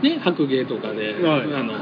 [0.02, 1.54] ね、白芸とかで、はい。
[1.54, 1.74] あの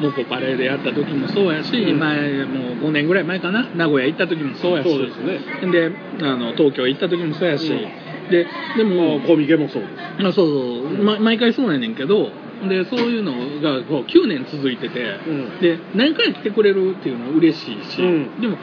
[0.00, 1.98] モコパレでやった時もそうやし、うん。
[1.98, 4.90] 前もう5年ぐらい前かな名古屋行った時もそうやし。
[4.90, 5.70] そうですね。
[5.72, 8.30] であの東京行った時もそうやし、うん。
[8.30, 12.30] ででも、まあコミケもそうですまあ、そうそう、ま、毎回そうやねんけど
[12.68, 15.60] でそういうのがこう9年続いてて、うん。
[15.60, 18.40] で何回来てくれるっていうのは嬉しいし、うん。
[18.40, 18.56] でも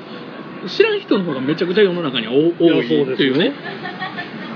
[0.68, 3.54] 知らん人の方がめちゃくちゃ世の中には多多いっていうね。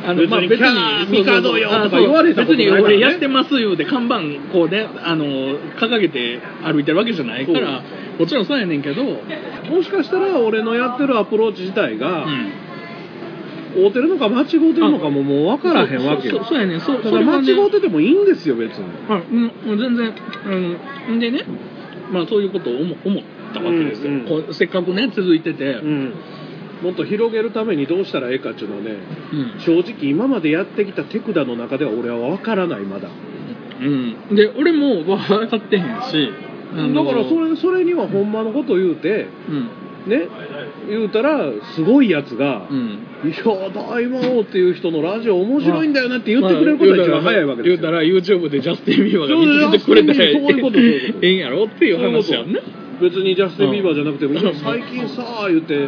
[0.07, 2.71] あ別にキャー帝よとか言われたことないね。
[2.71, 4.21] 別に俺やってますよで看板
[4.53, 7.83] こうねあの掲げて歩いてるわけじゃないから
[8.17, 12.25] もちろんそうやねんけど、うん、もしかしたら俺のやってるアプローチ自体が、
[13.75, 16.43] 合うてるのか間違うてるのかももう分からへんわけよ。
[16.43, 16.81] そうやねん。
[16.81, 18.85] そうだから間違うててもいいんですよ別に。
[19.09, 20.13] あうん全然
[21.09, 21.19] うん。
[21.19, 21.43] でね
[22.11, 24.25] まあそういうことを思思ったわけですよ、うんうん。
[24.25, 26.13] こうせっかくね続いてて、うん
[26.81, 28.97] もっと広げるためにどうしたらええかっていうのはね
[29.33, 29.59] うん。
[29.59, 33.09] 正直今までやってきた手札の中では俺は分からないまだ。
[33.79, 36.31] うん、で俺も分かってへんし
[36.73, 39.69] だからそれそれにはほんまのこと言うてうん。
[40.07, 40.27] ね
[40.89, 47.77] 言うたらすごいやつがうん「いや大魔王っていう人のラジオ面白いんだよね」って言ってくれることが一番早いわけですよ。
[47.77, 51.25] 言うたら YouTube でジャスティン・ビーバーが見つけてくれたらそういうことそういうこと。
[51.25, 52.61] ええんやろっていう話やんね
[52.99, 55.87] 別にジャスティン・ビーバーじゃなくても、いや最近さあ言って、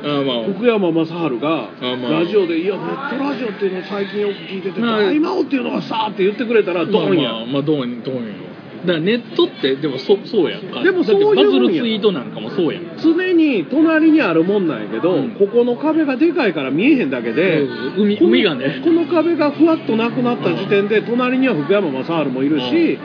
[0.54, 1.70] 福山雅治が
[2.10, 10.82] ラジオで「いやネットラジオっていうの最近よく聞いててまあ大魔王っていうのがさ」って言ってくれたらドンや、まあまあ、まあ、どうにどうにだからネットってでもそそうやんか。
[10.84, 12.84] でもそういうバズるツイートなんかもそうやん。
[12.98, 15.32] 常に隣にあるもんなんやけど、うん。
[15.32, 18.82] ここの壁がでかいから見えへんだけで、うん海海がね。
[18.84, 22.98] この壁がふわっとなくなった時点で隣には福山雅治もいるし、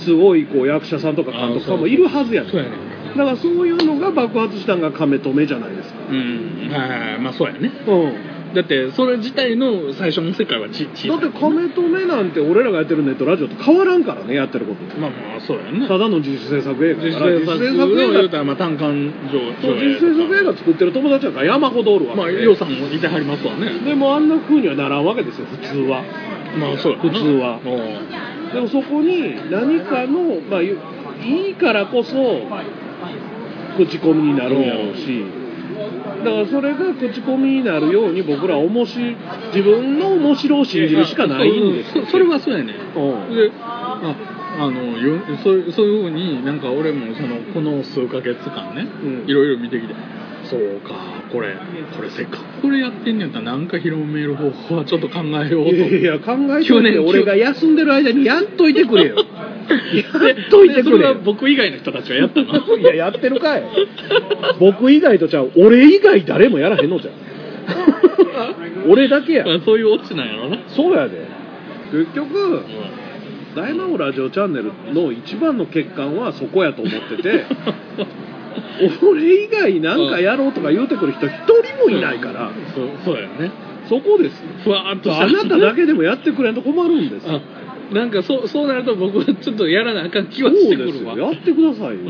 [0.00, 5.98] すごいこう役者さんとか監督さんもいるはずやねんだからそういうのが爆発したのが亀止めじゃないですか。
[6.10, 6.70] うん。
[6.70, 7.70] はいはいまあそうやね。
[7.86, 8.12] うん。
[8.54, 11.20] だってそれ自体の最初の世界はち小さい。
[11.20, 14.82] だって亀止めなんて俺らがやってるネットラジオと変わらんからねやってること。
[14.98, 15.86] まあまあそうやね。
[15.86, 17.30] ただの自主制作映画実だから。
[17.30, 23.78] 際作の言うたらまあ単館上そう自主制作映画作ってる友達なんか山ほどおるわまあけで、予算もいてはりますわね。
[23.84, 26.02] でもあんな風にはならんわけですよ普通は。
[26.58, 27.04] まあそうやな。
[27.04, 27.60] 普通は。
[27.64, 30.74] おうでもそこに何かのまあい
[31.22, 32.16] いいからこそ
[33.76, 35.24] 口コミになるんやろうし。
[36.24, 39.16] だからそれが口コミになるように僕らは面白い
[39.54, 42.04] 自分の面白を信じるしかないんですよ。
[42.04, 43.34] そそれはそうやねうん。
[43.34, 44.14] であ
[44.58, 49.30] あのよそうそういうふうになんか俺もそのこの数ヶ月間ね、うん。
[49.30, 49.94] いろいろ見てきて
[50.50, 51.54] そうかこれ
[51.96, 55.74] これせっかくこれやってんねやったらなんか広める方法はちょっと考えようと。
[55.74, 59.16] いやいや考え去年て俺が休んでる間にやっといてくれよ。
[59.16, 62.58] やでっといてくれ僕以外の人たちがやったの。
[62.76, 63.62] いややってるかい。
[64.58, 65.52] 僕以外とちゃう。
[65.56, 67.14] 俺以外誰もやらへんのじゃん。
[68.90, 69.44] 俺だけや。
[69.44, 71.18] まあそういうオチなんやろな、そうやで。
[71.92, 72.62] 結局
[73.54, 77.44] 大魔王ラジオチャンネルの一番の欠陥はそこやと思ってて
[79.02, 83.50] 俺以外なんかやろうとか言うてくる人一人もいないから、そうそうやね。
[83.88, 87.26] そこですふわーっとあなただけでもやってくれんと困るんです。
[87.28, 87.40] あ
[87.92, 90.92] なんかそうそうなると僕はちょっとやらなあかん気はしてくるわ。
[90.92, 91.16] ですよ。
[91.16, 92.00] やってくださいよ、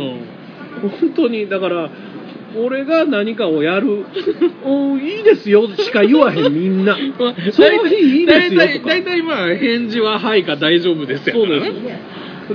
[0.83, 0.91] うん。
[0.91, 1.91] 本当にだから
[2.57, 4.05] 俺が何かをやる。
[4.67, 6.99] うんいいですよしか言わへんみんな。
[7.19, 11.73] ま あその日いいですよ大体とか大体まあ返事は「はい」か「大丈夫です」やからそうです。
[11.73, 12.01] ね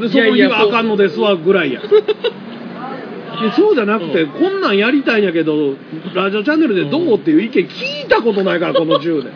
[0.01, 1.79] でその日はあかんのですわぐらいや。
[1.79, 1.87] で
[3.55, 5.75] そうじゃなくて、うこんなんやりたいんやけど
[6.13, 9.31] ラジオチャンネルでどうっていう意見聞いたことないからこの 10年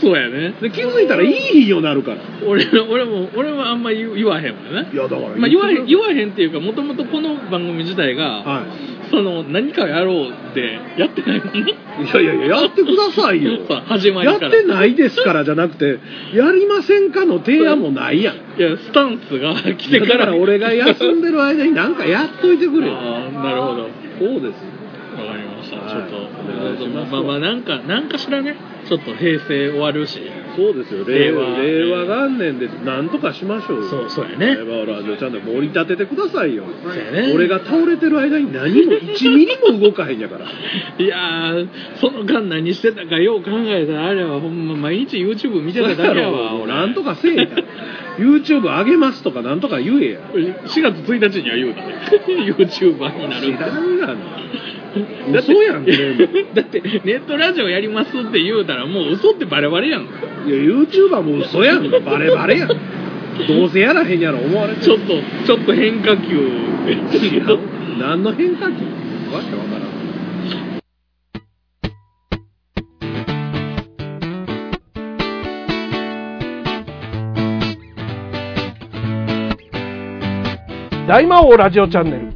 [0.00, 0.54] そうやね。
[0.60, 2.18] で気づいたらいいよなるから。
[2.46, 4.90] 俺俺も俺はあんま言言わへんもんね。
[4.92, 8.66] いやだからまあ、言わへん言わへんっていうかもともとこの番組自体が、は
[9.10, 11.72] その何かやろうってやってないもんね。
[12.00, 13.58] い、いやいやいややってくださいよ。
[13.68, 15.98] そう始まりやってないですからじゃなくて
[16.34, 18.34] やりませんかの提案もないやん。
[18.58, 22.94] いやスタンスが来てだかからら俺が休んでる間に何かやっといてくれよ。
[22.94, 23.82] ああなるほど。
[23.82, 23.88] わ
[24.18, 24.76] そうです
[25.16, 28.56] かりました、はいちょっとますまあまあなんかなんかしらね
[28.88, 30.20] ちょっと平成終わるし。
[30.56, 31.04] そうですよ。
[31.04, 33.90] 令和令和元年でなんとかしましょうよ。
[33.90, 34.54] そうそうやね。
[34.56, 36.64] 令和ラジオチャンネル盛り立ててくださいよ。
[36.82, 37.32] そうやね。
[37.34, 40.46] 俺が倒れてる間に何も1ミリも動かへんやから。
[40.98, 46.72] いやーその間何してたかよう考えたらあれはほんま毎日 YouTube 見てただけやわ俺。
[46.72, 47.48] なんとかせえや。
[48.18, 50.20] YouTube 上げますとかなんとか言えや。
[50.32, 51.82] 4月1日には言うた。
[51.86, 54.14] ね YouTuber になる知らんがな
[55.32, 55.84] だって嘘やん
[56.54, 60.02] だってネットラジオやりますって言うたらもう嘘ってバレバレやん。
[60.02, 60.08] いや
[60.56, 61.90] YouTuber も嘘やん。
[62.04, 62.68] バレバレやん。
[63.48, 65.12] どうせやらへんやろ思われてちょっと
[65.44, 66.50] ちょっと変化球。
[67.12, 67.58] 知らん
[67.98, 68.72] 何の変化球？
[68.72, 69.86] わけわからん。
[81.06, 82.35] 大魔王ラジオチャンネル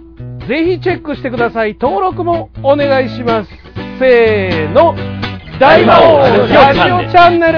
[0.47, 1.77] ぜひチェックしてください。
[1.79, 3.49] 登録もお願いします。
[3.99, 4.95] せーの。
[5.59, 7.53] 大魔王ラジオチャンネル。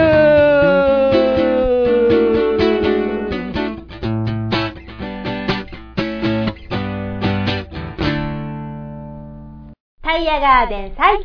[10.02, 11.24] タイヤガーデンサイト。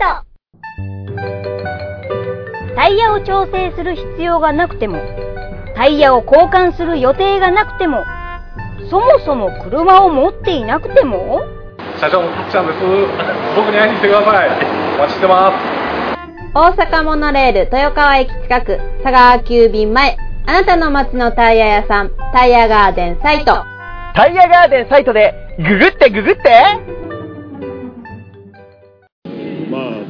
[2.76, 4.98] タイヤを調整する必要がなくても
[5.74, 8.04] タイヤを交換する予定がなくても
[8.90, 11.40] そもそも車を持っていなくても？
[12.00, 12.78] 社長のたっちゃんです。
[13.54, 14.48] 僕に会いに来てください。
[14.96, 15.78] お待ちしてます。
[16.54, 23.64] 大阪モノレール豊川駅近く佐川急便前あなたの街のタイヤ屋さんタイヤガーデンサイト
[24.14, 26.50] タイヤガーデンサイトでググってググって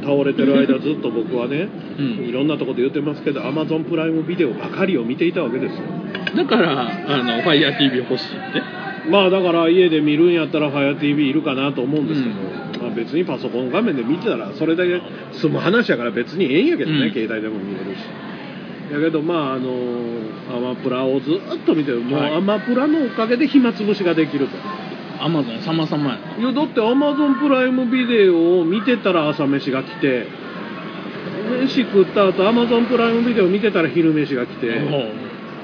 [0.09, 1.69] 倒れてる間ずっと僕はね
[1.99, 2.05] うん。
[2.27, 5.81] いろんなところで言ってますけど Amazon プライムビデオばかりを見ていたわけですよ。
[6.35, 8.61] だからあの FireTV 欲しいって？
[9.09, 12.35] まあだから家で見るんやったら FireTV いるかなと思うんですけど、
[12.83, 15.01] まあ、別にパソコン画面で見てたらそれだけ
[15.37, 17.13] 済む話やから別にええんやけどね、うん。
[17.13, 17.99] 携帯でも見れるし。
[18.91, 19.71] やけどまああの
[20.55, 22.01] アマプラをずっと見てる。
[22.01, 22.35] もうはい。
[22.35, 24.57] アマプラのおかげで暇つぶしができると
[25.19, 30.27] Amazon 様々やいやだって Amazon プライムビデオを見てたら朝飯が来て
[31.61, 34.79] 飯食った後 Amazon プライムビデオ見てたら昼飯が来てで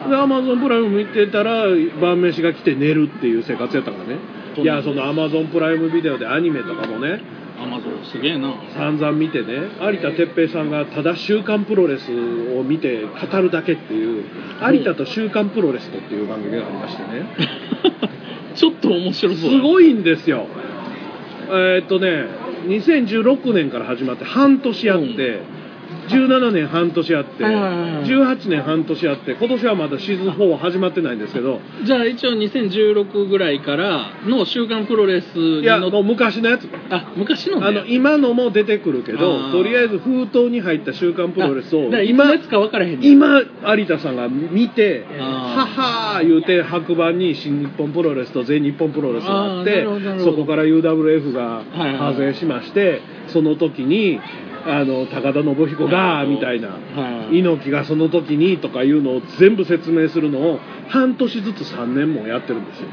[0.10, 1.66] な Amazon プライム見てたら
[2.02, 4.20] 晩飯が来て寝るっていう生活やったからね。
[4.58, 7.22] いやその Amazon プライムビデオでアニメとかもね。
[7.58, 8.54] Amazon すげえな。
[8.76, 9.54] 散々見てね。
[9.82, 12.12] 有田哲平さんがただ「週刊プロレス」
[12.58, 14.24] を見て語るだけっていう
[14.72, 17.26] 「有田と週刊プロレスと」っていう番組がありましてね
[18.56, 19.52] ちょっと面白そう。
[19.52, 20.48] すごいんですよ。
[21.48, 22.26] えーっとね
[22.66, 25.42] 2016年から始まって半年あって、
[26.08, 31.60] 17年半年あって、はいはいはい18年半年あって今年はまだシーズン4は始まってないんですけど。
[31.84, 36.68] じゃあ一応2016ぐらいからの「週刊プロレス」いやもう昔のやつ。
[36.90, 37.68] あ昔のね。
[37.68, 39.52] あの今のも出てくるけあどー。
[39.52, 43.42] とりあえず封筒に入った「週刊プロレス」をあだからいつの今やつか分からへん今
[43.76, 49.86] 有田さんが見て「はあはー」言うて白板に新日本プロレスと全日本プロレスがあって
[50.20, 54.20] そこから UWF がはいはい派生しましてその時に
[54.68, 57.40] あの高田信彦がみたいなはい。
[57.40, 62.88] 猪木がその時にとかいうのを全部説明するのを半年ずつ3年もやってるんですよ。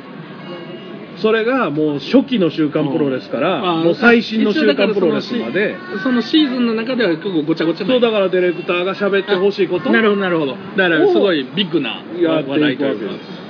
[1.16, 5.76] それがもう初期の「週刊プロレス」からまあもう最新の「週刊プロレス」まで。
[6.02, 9.90] そのシーズンの中では結構ごちゃごちゃそうだからディレクターが喋ってほしいこと。
[9.90, 10.56] なるほどなるほど。
[10.76, 13.14] だからすごいビッグな話題というか。
[13.14, 13.42] す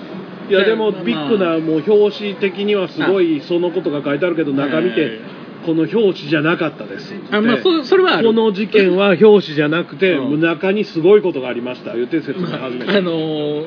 [0.51, 5.21] いやでもまあビッグなもう表紙的にはすごいそのことが書いてあるけど中見て
[5.65, 7.15] この表紙じゃなかったです。
[7.31, 10.41] あまあそそれはこの事件は表紙じゃなくてうん。
[10.41, 11.95] 中にすごいことがありました。
[11.95, 13.67] 言って説明始めあたのー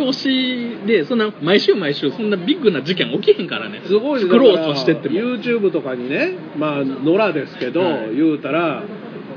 [0.00, 3.82] 表紙でそんな毎週毎週そんなビッグな事件起きへんからね。
[3.86, 5.14] すごい作ろうとしてっても。
[5.14, 8.16] YouTube とかにねまあ野良ですけど、はい。
[8.16, 8.82] 言うたら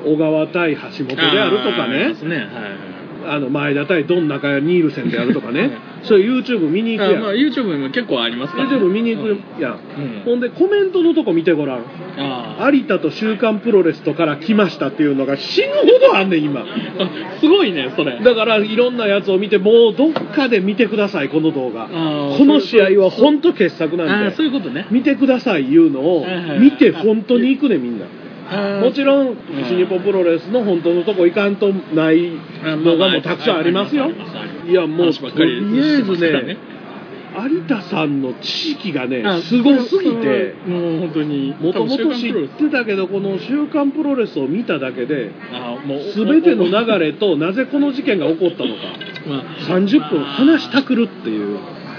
[0.05, 2.15] 小川対橋本であるとかあーありまね。
[2.15, 2.92] すねはい
[3.27, 5.93] あの前田対ドン中谷ニールセンであるとかね。
[6.03, 7.21] そういう YouTube 見に行くやん。
[7.21, 10.21] あまあ YouTube にも結構ありますから、YouTube 見に行くやん、うん。
[10.25, 11.85] ほんでコメントのとこ見てごらん。
[12.17, 16.65] あ有田と週刊プロレスとから来ましたっていうのが死ぬほどあんねん今。
[17.39, 18.19] すごいねそれ。
[18.19, 21.87] だからいろんなやつを見てもうどっかで見てくださいこの動画。
[21.87, 24.31] この試合は本当傑作なんで。
[24.35, 24.87] そういうことね。
[24.91, 26.25] 見てくださいいうのを
[26.59, 28.05] 見て本当に行くねみんな
[28.81, 29.37] もちろんん
[29.67, 32.31] 新日本プロレスの本当のとこ行かんとない
[32.63, 34.09] のがもうたくさんありますよ。
[34.67, 36.57] いやもうとりあえずね
[37.35, 41.55] 有田さんの知識がねあすごすぎてもう本当に。
[41.59, 45.31] もともと知ってたけどこの「週刊プロレス」を見ただけで
[46.15, 48.81] 全ての流れとなぜこの事件が起こったのか
[49.27, 49.43] まあ
[49.79, 51.57] 30分話したくるっていう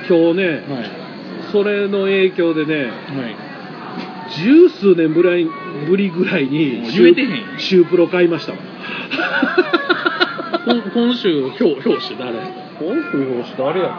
[0.08, 0.60] 今日ねはい。
[1.50, 2.90] それの影響でねはい
[4.30, 5.48] 十数年ぶり
[5.88, 8.58] ぶりぐらいにもう言えてへんシュープロ買いましたわ
[10.64, 10.82] こん。
[10.92, 12.32] 今週表表紙誰？
[12.78, 13.90] 本当に誰やっ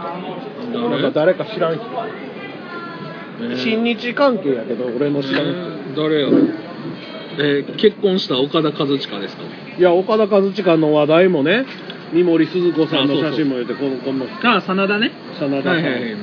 [0.71, 0.89] た誰？
[0.89, 1.83] なんか誰か知らん人。
[3.41, 3.57] えー。
[3.57, 5.51] 新日関係やけど俺の知らん人。
[5.51, 6.37] えー誰やろ？
[7.37, 9.17] えー結婚した岡田和親ですか
[9.77, 11.65] いや岡田和親の話題もね
[12.13, 15.11] 三森鈴子さんの写真も入れてこのこのあ真田ね。
[15.39, 16.15] 真田さん、はいはいはい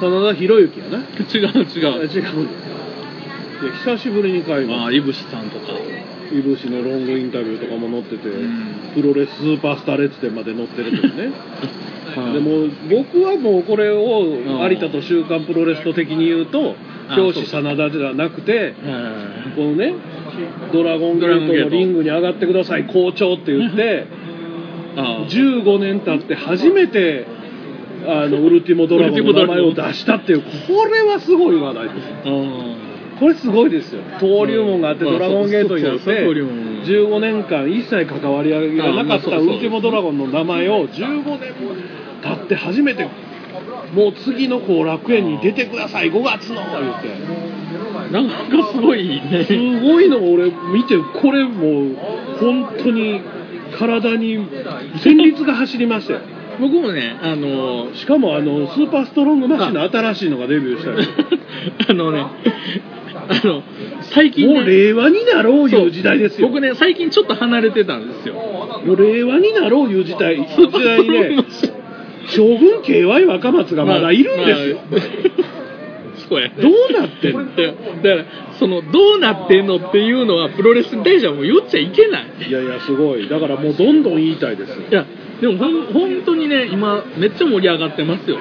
[0.00, 0.98] 真田広之やな。
[0.98, 1.84] 違う違う。
[1.84, 5.72] 違うんですいや久しぶりに買いまあまいぶしさんとか。
[6.32, 8.92] いぶしのロングインタビューとかも載ってて、うん。
[8.94, 11.30] プロレススーパースター列伝まで載ってるけどね。
[12.14, 12.32] はい。
[12.34, 14.70] でも僕はもうこれをうん。
[14.70, 16.74] 有田と「週刊プロレス」と的に言うと
[17.08, 19.94] あ表紙真田じゃなくてはこのね
[20.72, 25.62] ドラゴンゲートのリングに上がってください校長って言ってい あー。
[25.62, 27.24] 15年経って初めて
[28.04, 32.08] あのウルティモドラゴンの名前を出したっていうこれはすごい話題です。
[32.24, 32.86] あ
[33.18, 34.02] これすごいですよ。
[34.20, 35.12] 登竜門があってうん。
[35.12, 36.66] ドラゴンゲートになってそうそうそう登竜門。
[36.84, 41.54] 15年間一切関わりがなかったウルティモドラゴンの名前を15年
[42.22, 43.08] 経って初めて
[43.94, 47.08] もう次の後楽園に出てください5月の言って。
[47.08, 49.44] ーなんかすごいね。
[49.46, 51.96] すごいの俺見てこれもう
[52.38, 53.20] 本当に
[53.78, 54.38] 体に
[54.98, 56.20] 旋律が走りましたよ
[56.60, 60.98] 僕もねあのしかもあのスーパーストロングマシンの新しいのがデビューしたよ。
[61.88, 62.24] あのね
[63.28, 63.62] あの
[64.02, 66.48] 最近、ね、もう令和になろういう時代ですよ。
[66.48, 68.34] 僕ね最近ちょっと離れてたんですよ。
[68.34, 70.36] もう令和になろういう時代。
[70.36, 71.44] 時代にね
[72.28, 75.00] 将軍 KY 若松がまだいるんですよ、まあ
[76.16, 76.54] 息子やね。
[76.60, 77.44] どうなってんの？
[77.44, 77.68] だか
[78.02, 78.24] ら
[78.58, 82.26] そのどうなってんのっていうのはプロレスに対してはもう言っちゃいけない。
[82.48, 83.28] いやいやすごい。
[83.28, 85.06] だからもうどんどん言いたいですいや
[85.40, 88.38] でもほん本当にね今めっちゃ盛り上がってますよ。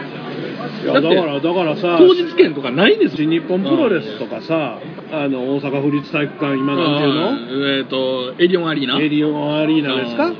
[0.84, 4.80] いやだってだからだからさ当日券とかないです新日本プロレスとかさ
[5.12, 7.78] あの大阪府立体育館今なんていうの？
[7.78, 9.00] えっ、とエディオンアリーナ。
[9.00, 10.32] エリオンアリーナですか？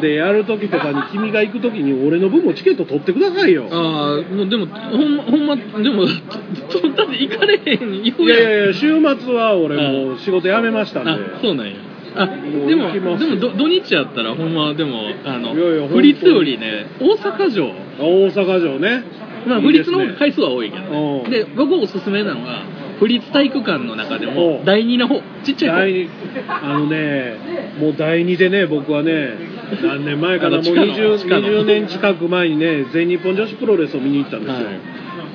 [0.00, 3.68] でやる時とかに君が行く時に俺の分もチケット取ってくださいよ。
[3.70, 6.14] ああもうでもほんまほんまでもそ
[6.80, 11.10] そんなで行かれへん言ういやいやいや週末は俺もう仕事辞めましたんで。
[11.12, 11.72] あそうなんや
[12.18, 15.54] あでもでもど土日やったらほんまでもあの
[15.88, 17.68] 府立よりね大阪城。
[17.98, 19.04] 大阪城ね。
[19.46, 21.30] まあ府立の方が回数は多いけどうん。
[21.30, 22.64] ねで僕おすすめなのは
[22.98, 24.64] 府立体育館の中でもうん。
[24.64, 26.10] 第2の方ちっちゃい第二。
[26.48, 27.36] あのね
[27.78, 29.36] もう第2でね僕はね
[29.80, 31.48] 何年前かなもうあの地下の 20, 地下の。
[31.48, 34.80] 20年近く前にね全日本女子プロレスを見に行ったんですよ、はい。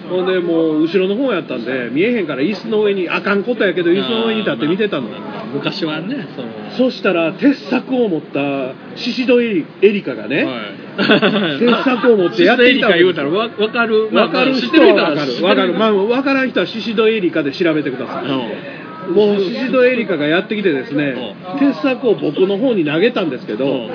[0.09, 5.07] ほんでもう後ろの方やったんで見えへんから椅子の上にあかんことやけど椅子の上に立って見てたの
[5.53, 10.83] 昔はねそのそしたら鉄柵を持った宍戸エリエリカがね、はい
[11.59, 15.43] 鉄柵を持ってやっていたシステエリカ言うたらわ分かるわかる人はわかる。
[15.43, 15.73] わかる。
[15.73, 18.27] まあ、わからん人は宍戸エリカで調べてください。
[19.11, 23.89] もう宍戸エリカがやってきてですね、鉄柵を僕の方に投げたんですけど、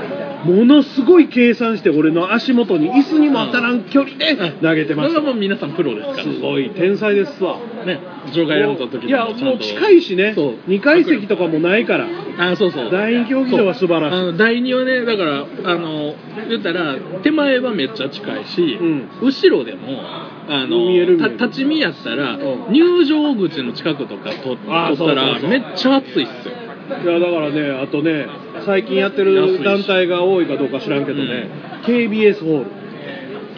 [0.44, 5.40] ものすごい計算して俺の足元に椅子にも当たらん距離で投げてましそれはもうた。
[5.40, 6.10] 皆さんプロです。
[6.10, 7.58] からすごい天才ですわ。
[7.84, 8.00] ね
[8.32, 10.54] 場外やると時いや、もう近いしね、そう。
[10.68, 12.06] 2階席とかもないから、
[12.38, 14.16] あそうそう第二競技場は素晴らしい。
[14.16, 16.14] あの第二はねだからあの
[16.48, 19.08] 言ったら手前はめっちゃ近いし、うん。
[19.22, 20.00] 後ろでも
[20.48, 21.36] あの見える見える。
[21.38, 22.72] た立ち見やったら、うん。
[22.72, 25.50] 入場口の近くとか撮ったらそうそうそう。
[25.50, 26.54] めっちゃ暑いっすよ。
[26.88, 28.26] いやだからね、あとね、
[28.64, 31.48] 最近やってる団体が多いかどうか知らんけどね、
[31.84, 32.70] KBS ホール。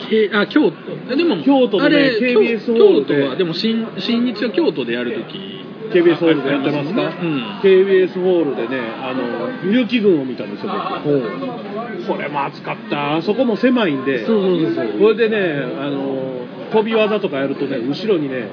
[0.08, 1.16] けあ京都。
[1.16, 3.14] でも京都のねあれ KBS 京ホールで。
[3.14, 7.60] 京都はでも新新日は京都でやるとき KBS ホールでやってますか、うん。
[7.62, 10.72] KBS ホールでね、あの、勇気軍を見たんですよ、
[11.02, 12.06] 僕。
[12.06, 13.16] これも暑かった。
[13.16, 14.98] あそこも狭いんで、そうそうそう。
[14.98, 15.36] これでね、
[15.80, 18.48] あの、飛び技とかやるとね、後ろにね、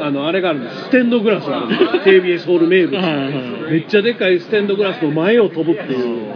[0.00, 0.76] あの、あれがあるんです。
[0.84, 1.82] ステンドグラスがあるんです。
[2.08, 3.70] KBS ホール名物。
[3.70, 6.30] めっちゃでかいステンドグラスの前を飛ぶっていう。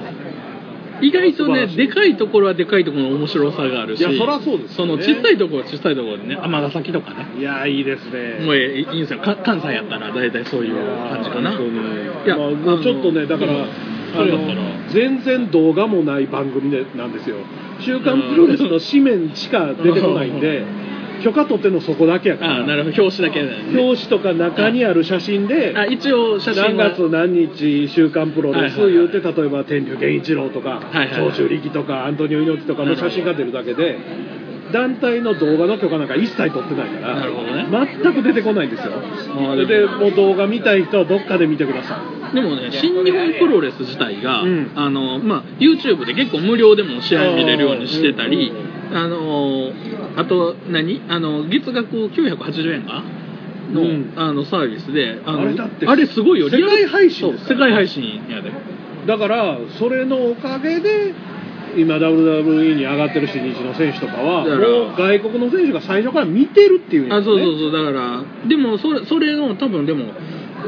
[1.01, 8.45] 意外とねでかいところはでかいところの面白さがあるしいやそらそうですねその小さいところは小さいところでね尼崎とかねいや、いいですね。
[8.45, 10.75] もういいんですよ関西やったら大体そういう
[11.11, 17.37] 感じかないやまあもうちょっとね、だから、あの全然動画もない番組でなんですよ。
[17.81, 20.65] 週刊プロレスの紙面しか出てこないんで、
[21.23, 22.53] 許可取ってんのそこだけやから。
[22.55, 23.03] ああなるほど。
[23.03, 23.81] 表紙だけね。
[23.81, 30.81] 表紙とか中にある写真で、あ一応写真何は月何日週刊プロレスはいはいは言いうて、例えば天竜源一郎とか、
[31.15, 33.99] 長州力とか、アントニオ猪木とかの写真が出るだけで、
[34.73, 37.67] 団体の動画の許可なんか一切取ってないから、なるほどね。
[38.03, 38.93] 全く出てこないんですよ。
[39.35, 40.09] それで、も。
[40.09, 42.03] う動画見たい人はどっかで見てくださ
[42.33, 42.35] い。
[42.35, 44.73] でもね新日本プロレス自体が、うん。
[44.75, 49.71] あのまあ、YouTube で結構無料でも試合見れるようにしてたりうんあの
[50.17, 51.03] あと何？
[51.09, 53.03] あの月額980円が
[53.73, 54.13] の,、うん。
[54.17, 56.51] あのサービスであのあれだってあれすごいよ。
[56.51, 58.53] 世界配信世界配信やで。
[59.07, 61.13] だから、それのおかげで、
[61.77, 64.45] 今 WWE に上がってる新日の選手とかは、
[64.97, 67.15] 外国の選手が最初から見てるっていうね。
[67.15, 67.73] あそうそうそう。
[67.73, 70.13] だからでもそれそれの多分でも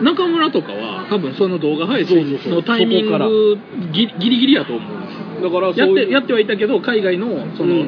[0.03, 3.59] 中村とかは多分その動画配信のタイミング
[3.92, 5.05] ギリギリやと思う
[5.43, 7.84] だからそやってやってはいたけど海外のその、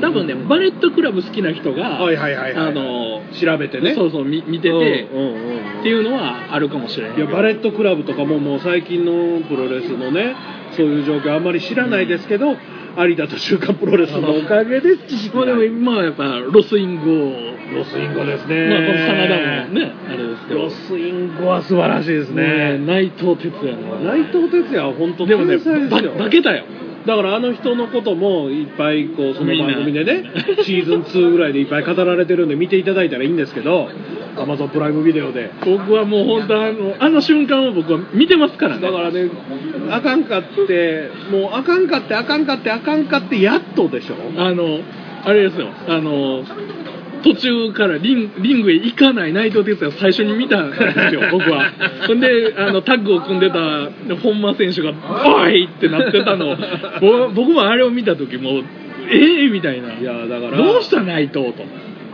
[0.00, 3.94] 多分ねバレットクラブ好きな人が、はいはいはいはいあの調べてね。
[3.94, 10.34] そうそう見見てて、っていうのはあるかもしれないいやバレットクラブとかももう最近のプロレスのね
[10.76, 12.56] そういう状況あんまり知らないですけど、
[12.96, 17.50] 有田と週刊プロレスのおかげで知識まあでも今はやっぱロスインゴ。
[17.70, 18.68] ロスインゴですね。
[18.68, 20.62] まあこの SANADA もねあれですけど。
[20.62, 22.78] ロスインゴは素晴らしいですね。
[22.78, 24.00] ね内藤哲也の。
[24.00, 26.64] 内藤哲也は本当でもね化けたよ
[27.10, 30.30] だからあの人のこともいっぱいこうその番組でね
[30.62, 33.88] シーズン2ぐらいでいっぱい語られてるんで見ていただいたらいいんですけど
[34.36, 35.50] Amazon プライムビデオで。
[35.64, 38.82] 僕はもう本当あのあの瞬間を僕は見てますからね。
[38.82, 39.28] だからね
[39.90, 44.14] あかんかってもうあかんかってあかんかってあかんかってやっとでしょ。
[44.36, 44.78] あの
[45.24, 45.66] あれですよ。
[45.88, 46.44] あの
[47.22, 51.70] 途中からリンリングへ行かない内藤哲也を最初に見たんですよ僕は。
[52.06, 53.56] ほんであのタッグを組んでた
[54.22, 54.92] 本間選手が
[55.26, 56.56] 「おい!」ってなってたの。
[57.00, 58.64] ぼ僕もあれを見た時もう
[59.10, 59.94] ええみたいな。
[59.94, 60.56] いやだから。
[60.56, 61.64] どうした内藤と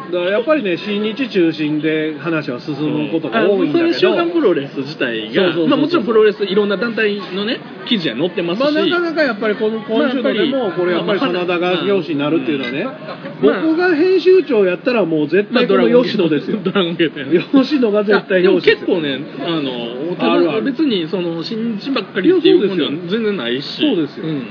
[0.07, 16.61] だからやっぱりね新日中心で話は進むことが多いんだけど、あのそれ週刊プロレス自体がまあ、もちろんプロレスいろんな団体のね記事は載ってますし、まあ、なかなかやっぱりこの今週のでも、これやっぱり真田が表紙になるっていうのはね、まあ僕が編集長やったらもう絶まあ対この吉野ですよ。
[16.63, 18.77] ドラゴンゲートやね吉野が絶対表紙。
[18.77, 23.81] 結構ねあのたあるある別にその新日ばっかりっていうものは全然ないし。
[23.81, 24.27] そうですよ。
[24.27, 24.47] ん。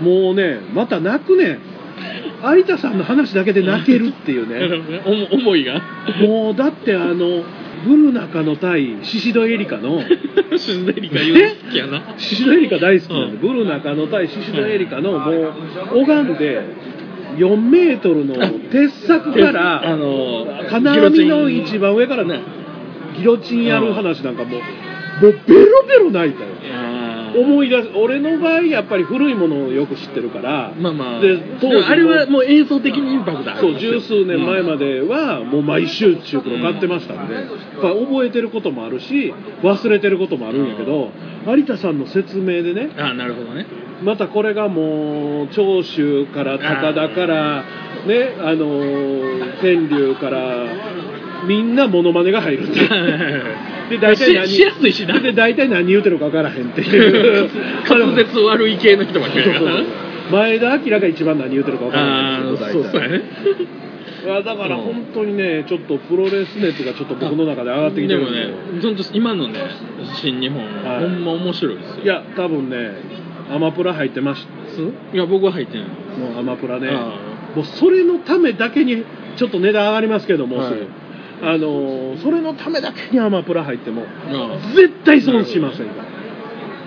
[0.00, 1.52] もうね、また泣くね。
[1.52, 1.75] ん。
[2.56, 5.30] 有田さんの話だけで泣けるっていうね。
[5.30, 5.80] お思いが。
[6.20, 7.44] もうだってあの、
[7.84, 10.00] ブルナカの対宍戸エリカの、
[10.56, 12.14] シズデリカ好きやな。
[12.16, 13.40] 宍戸エリカ大好きなんで、うん。
[13.40, 15.54] ブルナカの対宍戸エリカのもう、
[16.04, 16.62] 拝んで、
[17.36, 18.34] 4メートルの
[18.70, 22.40] 鉄柵から、 あの金網の一番上からね、
[23.18, 24.60] ギロチンやる話なんかもう、
[25.24, 26.50] もうベロベロ泣いたよ。
[27.34, 31.20] 思い出す、俺の場合、やっぱり古いものをよく知ってるから、まあまあ。
[31.20, 33.60] で当時もあれはもう映像的にインパクトある。
[33.60, 37.44] そう十数年前まではもう毎週中黒買ってましたんで、やっ
[37.80, 41.10] ぱ覚えてることもあるし忘れてることもあるんやけど、
[41.46, 43.66] 有田さんの説明でねあーなるほどね。
[44.02, 47.64] またこれがもう長州から高田から
[48.06, 50.66] ねあのー天竜から
[51.46, 52.88] みんなモノマネが入るっていう。
[53.90, 55.20] で大体何ししやすいしな。
[55.20, 57.48] で大体何言うてるか分からへんっていう。
[57.88, 59.44] 滑舌悪い系の人ばっかり
[60.30, 63.22] 前田明が一番何言うてるか分からへんあっていうあそうそうやね。
[64.24, 69.60] いやだから本当にね、ちょっとプロレス熱がちょっと僕の中で上がってきてでもるんで、ね本当今のね
[70.14, 71.04] 新日本ははい。
[71.04, 72.04] ほんま面白いですよ。
[72.04, 72.90] いや、多分ね、
[73.54, 74.48] アマプラ入ってます、
[75.14, 75.86] いや僕は入ってない。
[75.86, 77.18] もうアマプラね、あ
[77.54, 79.04] もうそれのためだけに、
[79.36, 80.74] ちょっと値段上がりますけども、はい
[81.42, 86.02] あのーそれのためだけにアマプラ入っても、あ絶対損しませんか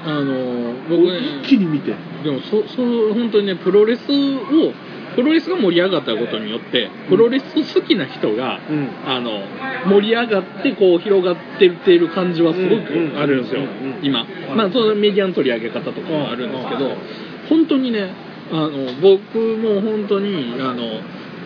[0.05, 1.93] ら、あの僕ね一気に見て、
[2.23, 4.73] でもそそう本当にねプロレスを
[5.15, 8.89] プロレスが盛り上がったことによってプロレス好きな人が、うん。
[9.05, 9.43] あの
[9.87, 13.61] 盛り上がってこう広がってってる感じはすごくあるんですよ、
[14.01, 14.25] 今、
[14.55, 16.95] まあそのメディアの取り上げ方とかもあるんですけど、
[17.49, 18.11] 本当にね
[18.51, 21.01] あの僕も本当にあの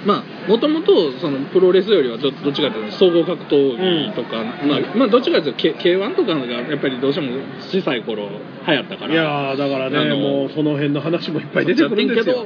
[0.05, 8.29] まあもともとそのプロレスよりはどどっちかというと総合格闘技とか、まあ、まあどっちかというと K- K1 とかがやっぱりどうしても小さい頃
[8.67, 12.45] 流行ったからいやーだからね、もうその辺の話もいっぱい出てくるんですよ。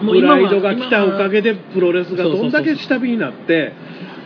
[0.00, 3.72] もうプライドが来たおかげでプロレスがどんだけ下火になって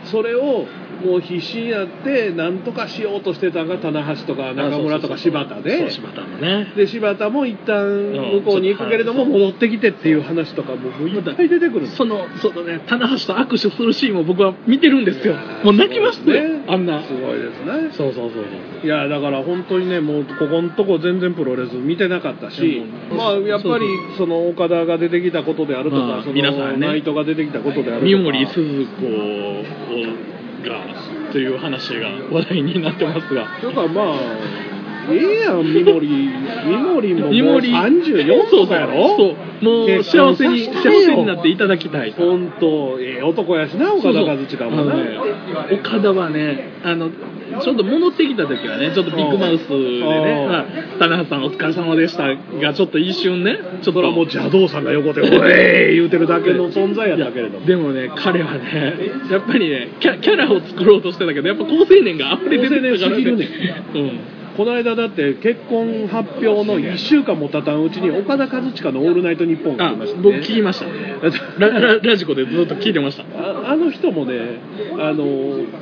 [0.05, 0.67] それを
[1.03, 5.91] もう必死になってなんとかしようとしてたのが棚橋とか中村とか柴田で。
[5.91, 6.73] 柴田もね。
[6.75, 12.81] で柴田も一旦向こうに行くけれども戻ってきてっていう話とかももういっぱい出てくるそのそのね。
[12.87, 15.35] 棚橋と握手するシーンも僕は見てるんですよ。
[15.63, 16.63] もう泣きましね。
[16.67, 17.03] あんな。
[17.03, 17.91] すごいですね。
[17.91, 18.43] そうそうそう
[18.83, 23.85] いやだから本当にねもうここのとこ全然プロレス見てなかったしうんまあやっぱり
[24.17, 26.87] その岡田が出てきたことであるとまあかその皆さんね。
[26.87, 28.05] ナイトが出てきたことであるとか。
[28.05, 30.32] 三森すず子
[30.63, 30.85] が
[31.31, 33.47] という話が話題になってますが。
[33.61, 34.72] というかまあ
[35.11, 39.17] ええやん三森三森ももう三森34とかやろ？
[39.17, 39.63] そう。
[39.63, 41.01] もう結婚幸せにさせてよ。
[41.01, 44.93] 幸せになっていただきたい本当ええ男やしな岡田和親もな。
[44.93, 45.09] あのね
[45.71, 47.09] 岡田はねあの
[47.61, 50.47] ちょっと戻ってきた時はねちょっとビッグマウスでねう。
[50.47, 50.65] んまあ
[50.99, 53.93] 棚橋さんお疲れ様でしたがちょっと一瞬ねちょっと。
[53.93, 55.29] それはもう邪道さんが横で「おい!」
[55.95, 57.65] 言うてるだけの存在やったけれども。
[57.65, 58.95] でもね彼はね
[59.31, 64.19] やっぱりねキャキャラを作ろうとしてたけどやっぱ高青年が溢れててたから高青年すぎるねうん
[64.55, 70.85] この間だって結婚発表の1週間も経たんうちに岡田和親の「オールナイトニッポン」があ来ましたね僕聞きました
[71.59, 73.23] ラララジコでずっと聞いてました。
[73.37, 74.59] ああの人もね、
[74.99, 75.25] あの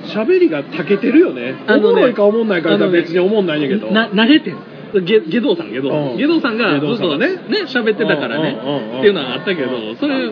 [0.05, 4.57] 喋りがたけてるよね、あのねおもろいかおもんないか別に思んないんやけど、な慣れてん
[5.05, 8.57] ゲゲドウさんゲドウさうんんゲドウさんがずっとね喋ってたからね。
[8.99, 10.32] っていうのはあったけどそれも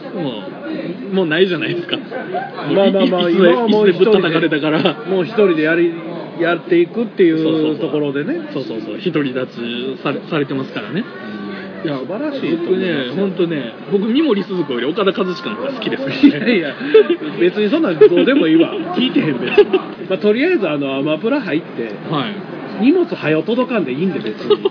[1.11, 1.97] うもうないじゃないですか。
[1.97, 4.81] まあまあまあ、今はもう一人いつでぶったたかれたから。
[4.81, 5.91] で、もう一人でやり
[6.39, 8.99] やっていくっていそうところでね、そうそうそう。
[9.01, 11.03] 独り立ちされされてますからね。
[11.83, 16.75] いや素晴らしいと僕ね本当ね僕三森すず子より岡田和親の方が好きですいやいや、
[17.39, 19.77] 別にそんなんどうでもいいわ、 聞いてへん別に、
[20.09, 21.83] まあ、とりあえずあのアマプラ入って、
[22.13, 22.27] は
[22.81, 22.83] い。
[22.83, 24.57] 荷物はよ届かんでいいんで、別に。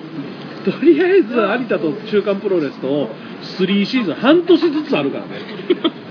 [0.64, 3.08] とりあえず有田と週刊プロレスと
[3.42, 5.30] 3シーズン半年ずつあるからね。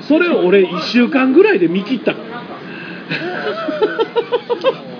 [0.01, 2.13] それを俺1週間ぐらいで見切った。
[2.13, 2.19] か
[4.63, 4.96] ら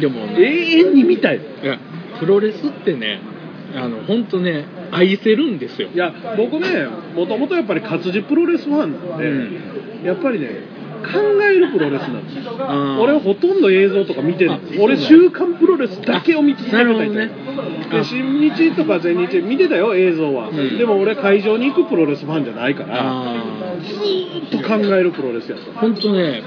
[0.00, 1.40] でもね永遠に見たい。
[1.62, 1.78] いや
[2.18, 3.20] プロレスってね
[3.74, 5.88] あの本当ね愛せるんですよ。
[5.88, 10.06] いや僕ねもともとやっぱり活字プロレスファンなんで、うん。
[10.06, 10.48] やっぱりね
[10.98, 12.48] 考えるプロレスなんです。
[13.00, 17.30] 俺はほとんど映像とか見てるあ俺週刊プロレスだけを見続けたいなるほどね。
[17.90, 20.78] で新日とか全日見てたよ映像は、うん。
[20.78, 25.80] でも俺会場に行くプロレスファンじゃないからあずーっと考えるプロレスやった。
[25.80, 26.42] 本当ね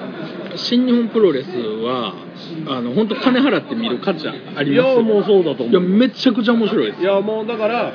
[0.58, 2.14] 新日本プロレスは
[2.68, 4.98] あの本当金払って見る価値ありいますよ。
[4.98, 7.02] やもうそうだといや思うめちゃくちゃ面白いです。
[7.02, 7.92] いやもうだから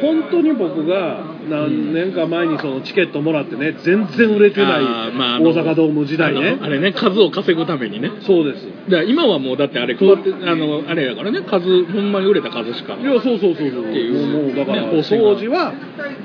[0.00, 6.50] 本当に僕が何年か前にそのチケットもらってね全然売れてないあーまああの大阪ドーム時代ね。
[6.52, 8.10] あのあれね数を稼ぐためにね。
[8.26, 12.94] そうですだから今はもうだってあれ配ってあのあれやからね数ほんまに売れた数しか。
[12.94, 13.84] いやそうそうそうそう。
[13.84, 14.26] っていう。
[14.46, 15.72] もうだから、ね当時は。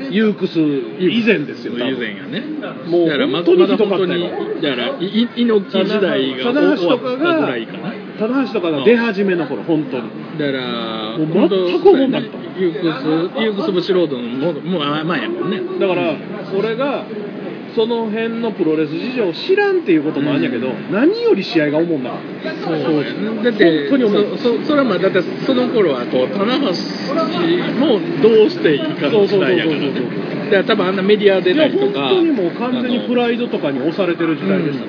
[0.09, 1.95] ユークス以前ですよ多分。
[1.95, 2.41] 以前やね。
[2.87, 4.29] もうだからま本当にひどかったよ。
[4.61, 7.89] だからいい猪木時代が棚橋とか終わったぐらいかな。
[7.89, 10.03] が棚橋とかが出始めの頃本当に。
[10.37, 15.61] だからもう全く思んなかったユークスユークスブシロードのももう前やもんね。
[15.79, 16.15] だから
[16.57, 17.05] 俺が
[17.73, 22.51] その辺のプロレス事情を知らんっていうこともあるんやけど、何より試合が思んなかった。
[22.67, 22.75] そう
[23.43, 23.97] だってそ
[24.37, 29.77] そそれはまあだってその頃はこう棚橋もどうしていいかの時代やから。
[29.79, 32.09] ね多分あんなメディア出たりとか。
[32.09, 34.85] 本当にもう完全にプイライドとかに押されてる時代でした、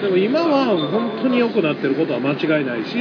[0.00, 2.96] でも今は本当に良くなってることは間違いないし、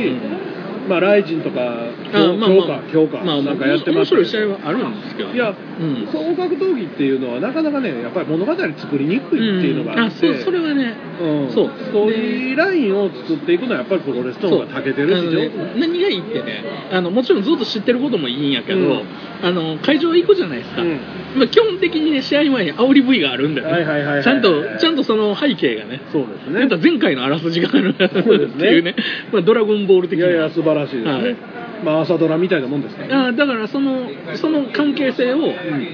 [0.89, 6.07] まあライジンとかあまあまあ強化強化まあなんかやってます面白い試合はあるんですけどいや、うん。
[6.11, 11.51] 総格闘技っていうのはなかなかねやっぱり物語作りにくいっていうのがあって、うんあそうそれはねうん。
[11.53, 11.71] そう。
[11.77, 19.03] ストーリーラインを作っていくのはやっぱりプロレスの方が長けてるしね何がいいってねあのもちろんずっと知ってることもいいんやけど、うん。
[19.41, 20.99] あの会場行くじゃないですか、うん。
[21.35, 26.01] まあ、基本的にね試合前に煽り V があるんだよね、はいはいはいはいちゃんとちゃんとその背景がね。
[26.11, 26.67] そうですね。
[26.81, 28.67] 前回のあらすじがあるってそうですね。
[28.67, 28.95] いうね、
[29.31, 30.27] まあ、ドラゴンボール的な。
[30.27, 31.35] いやいや素晴らしいですね、はい。
[31.83, 35.39] まあ朝ドラみたいなもんですからあだからそのその関係性を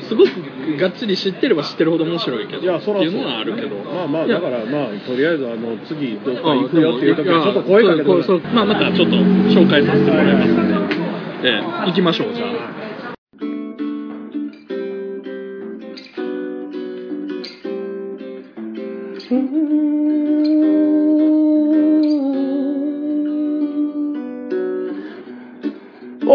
[0.07, 3.75] すごくがっちり知ってれば知ってるほど面白いけどいやそらっていうのはあるけど。
[3.77, 11.61] まあまあだからまあとりあえずあの次どっかあ行くよっていう時はちょっと声かけてそうまあまたちょっと紹介させてもらいますんで、ええ。
[11.88, 12.86] 行きましょうじゃあ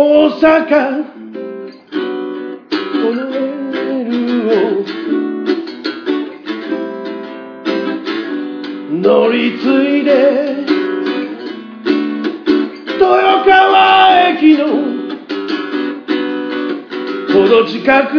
[0.01, 1.05] 大阪。
[1.91, 1.97] こ
[3.15, 4.17] のメール
[4.49, 4.81] を
[8.93, 9.65] 乗り継
[9.99, 10.11] いで。
[12.95, 14.65] 豊川駅の。
[17.35, 18.15] ほど近く。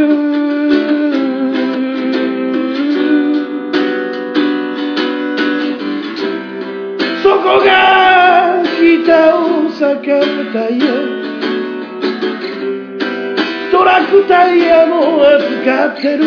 [7.23, 10.77] そこが北大阪タイ
[14.11, 16.25] クタイヤも扱ってる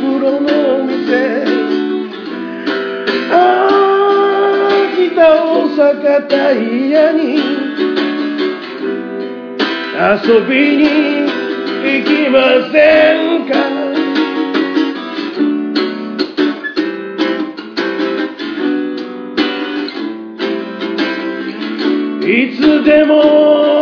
[0.00, 0.46] プロの
[0.80, 1.44] お店。
[3.30, 3.34] あ
[3.68, 3.70] あ
[4.96, 5.12] 北
[5.44, 7.36] 大阪タイヤに。
[9.98, 10.84] 遊びに
[11.84, 12.36] 行きま
[12.72, 12.74] せ
[13.14, 13.54] んか？
[22.28, 22.28] い
[22.58, 23.75] つでも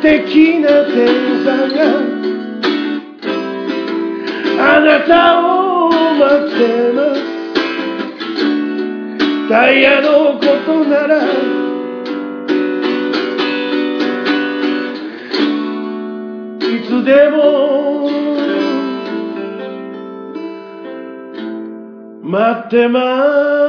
[0.00, 1.78] な天さんが
[4.60, 7.18] あなたを待ってます。
[9.48, 11.24] タイヤのことなら
[16.60, 18.10] いつでも
[22.22, 23.67] 待って今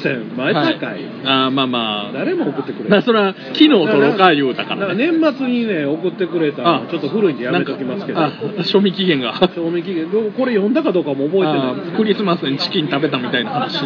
[0.00, 0.36] せん。
[0.36, 0.78] 前はい。
[0.78, 5.10] 高い、あーまあまあ誰も送ってくれまあそれは昨日撮ろうか言うたからね。
[5.10, 8.64] 年末にね送ってくれたあのちょっと古いんでやめときますけど。
[8.64, 9.34] 賞味期限が。
[9.54, 10.08] 賞味期限。
[10.10, 11.74] これ読んだかどうかも覚えてあない。
[11.74, 13.84] ークリスマスにチキン食べたみたいな話。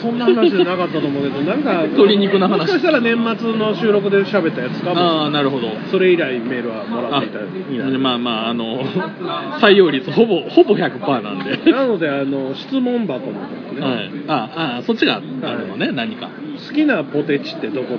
[0.00, 2.58] そんな話じゃなかったと思うけどなんか鶏肉の話。
[2.60, 5.00] もしかしたら年末の収録で喋ったやつかも。
[5.00, 5.68] ああなるほど。
[5.90, 7.98] それ以来メールはもらあっていたいな。
[7.98, 8.84] まあまああの
[9.60, 11.72] 採用率ほぼほぼ100%なんで。
[11.72, 16.30] なのであの質問箱の方ね、はい、ああそっちがあるのね、何か。
[16.68, 17.98] 好きなポテチってどこ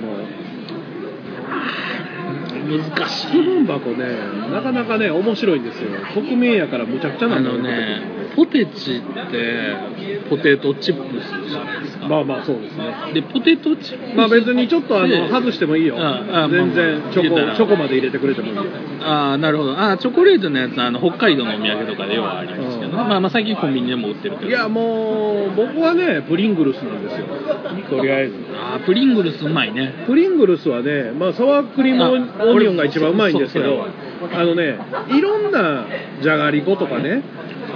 [2.68, 4.04] 難しい箱ね。
[4.52, 5.90] なかなかね面白いんですよ。
[6.14, 9.76] 国民やからむちゃくちゃなあののねポテチって
[10.30, 12.06] ポテトチップスじゃないですか。
[12.06, 12.84] まあまあそうですね。
[13.12, 14.16] でポテトチップス。
[14.16, 15.96] まあ別にちょっとあでの外してもいいよ。
[15.98, 18.62] ああ全然チョまあまチョコまで入れてくれてもいいよ。
[19.02, 19.72] ああなるほど。
[19.72, 22.96] あーチョコレートのやつあの北海道のお土産とかでようありますけど、うん。
[22.96, 24.48] まあまあ最近コンビニでも売ってるけど。
[24.48, 27.26] いやもう僕はねプリングルスなんですよ。
[27.90, 28.34] とりあえず。
[28.54, 30.04] あープリングルスうまいね。
[30.06, 33.84] プリングルスはね、まあ、サワークリームあオニオンが一番うまいんですけど
[34.32, 34.78] あのね
[35.08, 35.86] いろんな
[36.22, 37.22] じゃがりことかね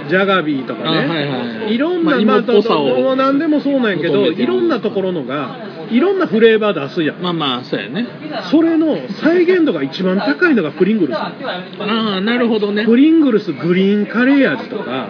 [0.09, 1.75] じゃがビーとかね、いはいはい。
[1.75, 7.21] いろんな、まあ芋っぽさを何でもそうなんやけどいろんなところのがいろんなフレーバー出すやん。
[7.21, 8.07] まあまあそうやね。
[8.49, 11.17] それの再現度が一番高いのがプリングルス。
[11.17, 11.33] あ
[11.79, 12.85] あなるほどね。
[12.85, 15.09] プリングルスグリーンカレー味とか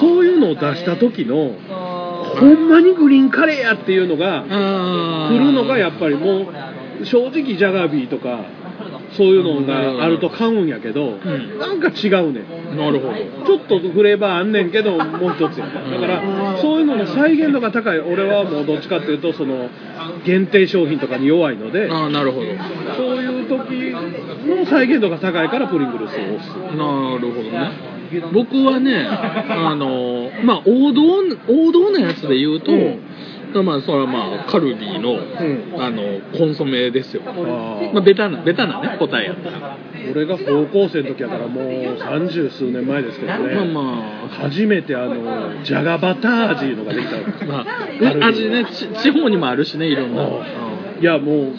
[0.00, 1.54] そういうのを出した時の
[2.40, 6.50] ほんまにグリーンカレーやっていうのが来るのがやっぱりも
[7.00, 8.40] う正直ジャガビーとか
[9.16, 11.58] そういうのがあると買うんやけど、ん。
[11.58, 12.76] なんか違うねん。
[12.76, 13.14] なるほど。
[13.46, 18.00] ちょっとフレーバーあんねんけどもう一つやだからそういうのの再現度が高い。
[18.00, 19.68] 俺はもうどっちかっていうとその
[20.24, 22.46] 限定商品とかに弱いのでああなるほど。
[22.96, 23.90] そういう時
[24.46, 26.48] の再現度が高いからプリングルスを押す。
[26.76, 27.92] なるほどね。
[28.32, 31.02] 僕はねあのまあ王道
[31.48, 32.72] 王道なやつで言うと、
[33.62, 35.82] まあそれはまあカルディの、ん。
[35.82, 37.22] あのコンソメですよ。
[37.92, 39.50] まあベタなベタなね答えやった。
[39.50, 39.76] ら
[40.10, 50.30] 俺が高校生の時やからもう三十数年前ですけどね、まあま初めてあのジャガバター味のができたんですあ、まあ、味ねち地方にもあるしねいろんな、う
[50.98, 51.00] ん。
[51.00, 51.52] いやもう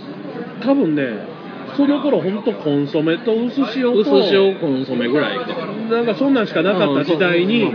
[0.61, 1.33] 多分ね
[1.75, 5.47] その頃本当コンソメと薄塩と薄塩コンソメぐらいか。
[5.89, 7.71] なんかそんなんしかなかった時代に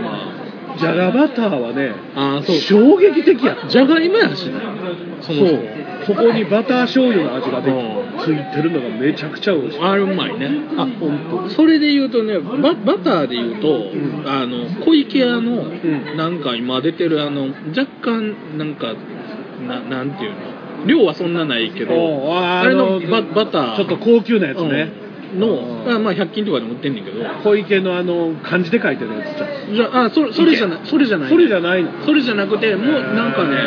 [0.79, 4.53] うんそうまあジャガバターはねああそう衝撃的やじゃがいもやしね
[5.21, 7.99] そそそもそこにバター醤油の味がでうん。
[8.19, 9.79] ついてるのがめちゃくちゃ美味しい。
[9.81, 10.49] あれうまいね。
[10.77, 14.23] あ本当それで言うとねババターで言うと、ん。
[14.27, 16.17] あの小池屋の、ん。
[16.17, 18.93] なんか今出てるあの若干なんか
[19.67, 20.37] ななんていうの。
[20.85, 21.93] 量はそんなないけど
[22.33, 23.75] あれのババター。
[23.75, 25.95] ちょっと高級なやつね、うんの、うん。
[25.95, 27.23] あまあ100均とかでも売ってんねんけど。
[27.43, 29.75] 小池のあの漢字で書いてるやつじゃん。
[29.75, 30.79] じゃあそれそれじゃない。
[30.85, 32.05] それじゃないそれじゃないの？
[32.05, 33.57] それじゃなくてもうなんかね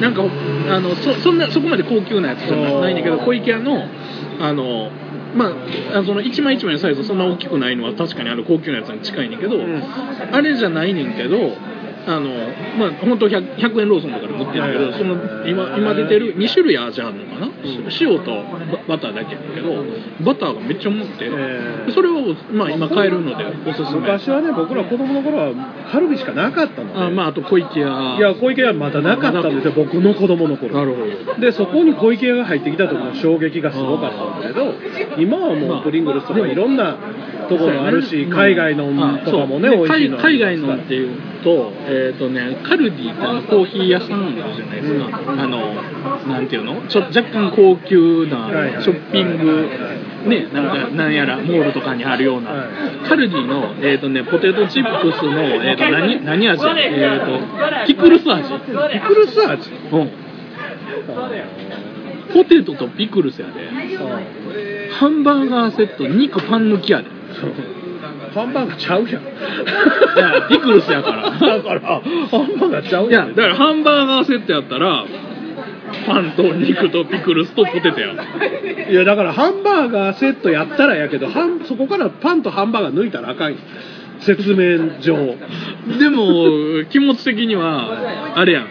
[0.00, 0.22] なんか
[0.70, 3.86] あのそそんなそこまで高級なやつじゃなないんだけど小池屋の
[4.40, 4.90] あの
[5.34, 5.46] ま
[5.94, 9.82] あ、あその一枚一枚のサイズそんな大きくないのは確かにあの高級なやつに近いねんけど、ん。
[10.30, 11.38] あれじゃないねんけど
[12.06, 12.30] あの
[12.78, 17.48] まあ本当 100, 100円ローソンとかで売ってるんだけど、その今今出てる2種類味あるのかな、
[18.00, 18.42] 塩と
[18.88, 19.84] ババターだけやねんけど
[20.24, 24.00] バターがめっちゃうまくて、えーそれを、まあ、今買えるのでおすすめ。
[24.00, 25.52] 昔はね僕ら子供の頃は
[25.90, 26.98] カルビしかなかったので。
[26.98, 28.16] あまああと小池屋。
[28.18, 30.74] いや小池屋はまだなかったんですよ僕の子供の頃。
[30.74, 31.40] なるほど。
[31.40, 36.96] でそこに小池屋が入ってきた時の衝撃がすごかったんだけど今はもうプリングルスとかいろんな
[37.48, 38.84] ところもあるし海外の
[39.24, 39.86] とかもねあそう。
[39.88, 45.74] 美味しいので海海外のっていうと,、えーとね、カルディってあのコーヒー屋さんあるじゃないですか、あの
[46.26, 46.80] なんていうの？
[46.88, 48.48] ちょ若干高級な
[48.80, 49.68] ショッピング、
[50.26, 52.64] ね、なんかなんやらモールとかにあるような、は
[53.04, 53.08] い。
[53.08, 59.70] カルディの、えーとね、ポテトチップスの、えー、と何何味、えー、とピクルス味、ピクルス味？
[59.92, 60.10] うん、
[62.32, 63.68] ポテトとピクルスやで。
[64.92, 67.08] ハンバーガーセット肉パン抜きやで
[68.32, 69.26] ハンバーガーちゃうやんい
[70.18, 75.04] やピクルスやからだからハンバーガーちゃういや、だからハンバーガーセットやったら、
[76.06, 78.90] パンと肉とピクルスとポテトやん。
[78.90, 83.58] いやだからハンバーガーセットやったらやけどハンそこからパンとハンバーガー抜いたらあかんよ
[84.20, 85.36] 説明上
[85.98, 88.66] でも、気持ち的には、あれやん。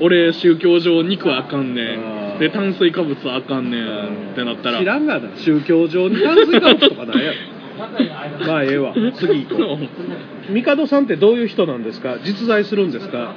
[0.00, 2.38] 俺、宗教上肉はあかんねあーん。
[2.38, 4.78] で、炭水化物はあかんねんってなったら。
[4.78, 7.55] 知らんがな宗教上に炭水化物とかないやろ
[8.46, 8.94] まあええわ。
[9.18, 9.78] 次行こ
[10.50, 10.52] う。
[10.52, 12.18] 帝さんってどういう人なんですか？
[12.24, 13.34] 実在するんですか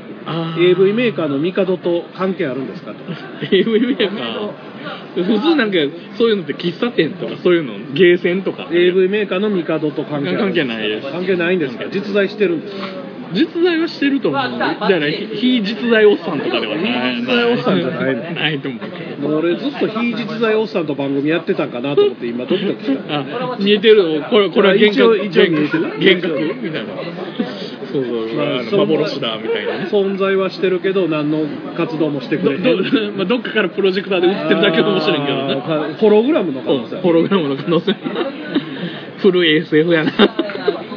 [0.57, 2.93] ？AV メーカーの帝と関係あるんですか？
[2.93, 2.99] と
[3.51, 4.51] AV メーカー。
[5.15, 5.77] 普通なんか、
[6.17, 8.67] そういうのって喫茶店とか、そういうの、ゲーセンとか。
[8.71, 11.11] AV メーカーの帝と関係関係ないです。
[11.11, 11.85] 関係ないんですか？
[11.91, 13.08] 実在してるんですか？
[13.33, 14.59] 実在はしてると思う。
[14.59, 16.75] だから、非実在おっさんとかでは。
[16.75, 17.15] ない。
[17.15, 18.21] 非実在おっさんじゃないの。
[18.33, 18.59] ない。
[18.59, 19.37] と思うけど。
[19.37, 25.51] 俺ずっと非実在おっさんと番組やってたんかなと思って今ドキドキしたあ見えてるこれこれは幻覚幻
[26.21, 26.55] 覚？
[26.61, 26.89] みたいな。
[27.91, 29.79] そうそう、まあ幻だみたいな。
[29.79, 35.95] ね存在はしてるけど何の活動もしてくどれてど,、まあ、どっかからプロジェクターで売ってるだけかもしれんけどね。
[35.99, 37.95] ホログラムの可能性ホログラムの可能性。
[39.21, 40.11] 古い SF やな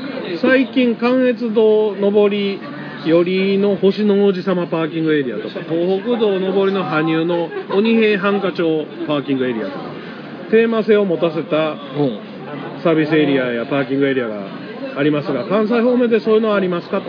[0.42, 2.60] 最近関越道上り
[3.06, 9.78] 寄りの星の王子様パーキングエリアとか東北道上りの羽生の鬼平繁華町パーキングエリアとか
[10.50, 11.76] テーマ性を持たせた
[12.82, 17.08] サービスエリアやパーキングエリアがありますが関西方面でそういうのはありますかと。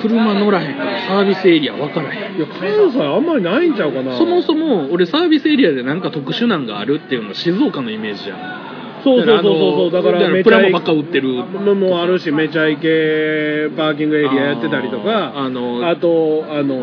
[0.00, 2.36] 車乗らへんからサービスエリア分からへん。
[2.36, 4.16] いや関西あんまりないんちゃうかな。
[4.16, 8.67] そもそも俺サービスエリアでなんか特殊なんがあるっていうのは静岡のイメージじゃん
[9.16, 9.90] そうそうそうそう。
[9.92, 11.44] だからめちゃイプラモばっか売ってる。
[11.64, 16.74] のもあるしめちゃイケパーキングエリアやってたりとかあのあとあの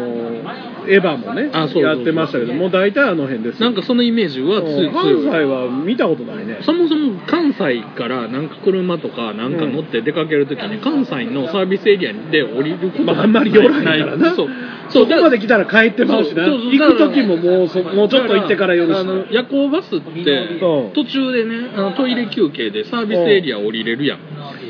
[0.87, 3.69] エヴァもねやってましたけどもう大体あの辺ですよ。
[3.69, 6.59] なんかそのイメージは強い西は見たことないね。
[6.61, 14.35] そもそも関西からなんか車とかなんか乗って出かけるときに関西のサービスエリアで降りることまあ、があんまり寄らないからな。
[14.35, 14.47] そう
[14.89, 16.45] そこまで来たら帰ってまうしな。
[16.45, 20.89] そうそう行く時ももうそもうちょっと行ってから寄るしあの夜行バスってう。
[20.89, 24.19] ん途中でねあのトイレ休憩でサービスエリア降りれるやん。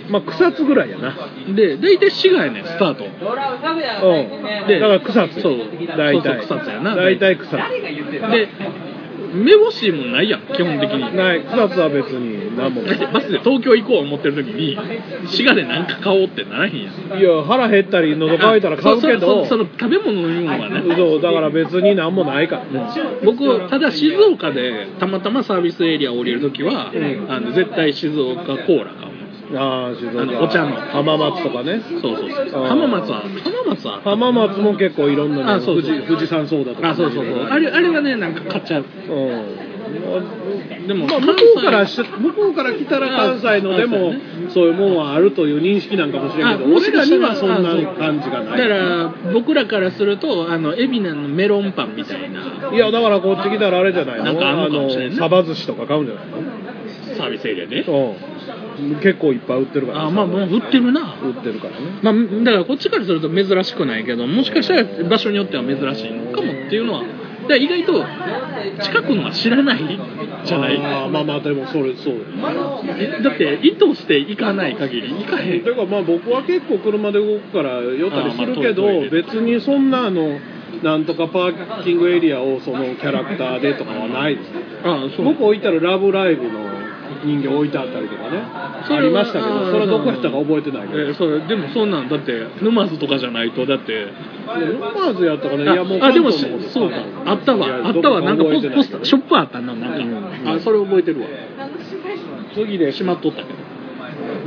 [0.10, 1.16] まあ草津ぐらいやな。
[1.56, 3.06] で大体滋賀やねんスタート。
[3.06, 3.08] う
[4.64, 4.68] ん。
[4.68, 5.42] でだから草津。
[5.42, 5.58] そう
[5.98, 6.40] 大体。
[6.42, 6.96] そうそう草津やな。
[6.96, 7.58] 大体草津。
[8.32, 8.48] で
[9.36, 11.16] 目星もないやん基本的に。
[11.16, 11.44] ない。
[11.44, 12.82] 草津は別に何も。
[12.82, 14.78] ないバスで東京行こう思ってる時に
[15.28, 17.20] 滋賀で何か買おうってならへんやん。
[17.20, 19.44] いや腹減ったり喉乾いたら買うけど。
[19.44, 20.84] そそその食べ物の飲み物はね。
[20.96, 22.82] そうだから別に何もないから。
[22.82, 22.88] ね
[23.24, 27.26] 僕ただ静岡でたまたまサービスエリア降りるときは、うん。
[27.30, 29.05] あの絶対静岡コーラ買う
[29.54, 30.22] ああ静岡。
[30.22, 30.76] あのお茶の。
[30.76, 31.82] 浜松とかね。
[32.02, 32.64] そうそうそう。
[32.64, 32.68] あー。
[32.68, 33.22] 浜松は。
[33.22, 34.02] 浜松は。
[34.02, 35.92] 浜松も結構いろんなのあそうそう。
[35.92, 37.44] 富士富士山ソーダとかあそうそうそう。
[37.44, 38.84] あれあれはねなんか買っちゃう。
[38.84, 39.66] うん。
[40.88, 44.14] でもまあ、向こうからし向こうから来たら関西のでも
[44.48, 48.58] あそういうもんはあるという認識なんかもしれんけど俺らにはそんな感じがない。
[48.58, 52.72] だから僕らからするとあの海老名のメロンパンみたいな。
[52.72, 54.26] いやだからこっち来たらあれじゃないの？
[54.26, 55.18] なんかあんのかもしれんね。
[55.18, 56.34] サバ寿司とか買うんじゃないの？
[57.18, 58.16] サービスエリアでうん
[59.02, 61.16] 結構いっぱい売ってるからあまあもう売ってるな。
[61.24, 62.00] 売ってるからね。
[62.02, 62.14] まあ、
[62.44, 67.04] だからこっちからすると珍しくないけどもしかしたら場所によっては珍しいのかもっていうのは
[67.48, 68.04] だ意外と
[68.82, 70.00] 近くのは知らない
[70.46, 70.78] じゃない？
[70.78, 72.16] あーまあまあでもそれそう。
[72.98, 75.10] えだって意図して行かない限り。
[75.14, 75.64] 行かへん。
[75.64, 80.40] てかまあ僕は結構車で動くから寄ったりするけど別にそんなあの
[80.84, 84.50] なんとかパーキングエリアをそのキャラクターでとかはないです。
[84.52, 85.26] ねあそう。
[85.26, 86.75] 僕置いたら「ラブライブ!」の
[87.24, 88.40] 人形置いてあったりとかね。
[88.42, 91.02] ありましたけどそれはどこやったか覚えてないけど。
[91.10, 92.10] えそれでもそんなん。
[92.10, 94.08] だって沼津とかじゃないとだって。
[94.46, 96.48] まずやったかねいやもうああでもそ
[96.86, 96.98] うか。
[97.26, 97.68] あったわ。
[97.88, 98.22] あったわ。
[98.22, 100.58] なんかポスポスターショップあったななんか、うん。
[100.58, 101.28] あそれ覚えてるわ。
[102.54, 103.76] 次でしまっとったけど。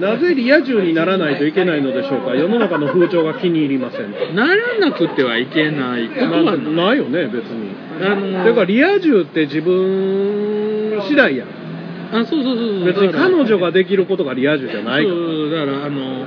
[0.00, 2.34] なぜリア充にならないといけないのでしょうか？
[2.34, 4.34] 世の中の風潮が気に入りません。
[4.34, 6.08] ならなくてはいけない。
[6.08, 7.70] ことはなないよね別に。
[8.00, 11.48] あのていうかリア充って自分次第やん
[12.12, 12.84] あそうそうそうそう。
[12.84, 15.16] 別に彼女ができることがリア充じゃないから。
[15.16, 16.26] そうだからあの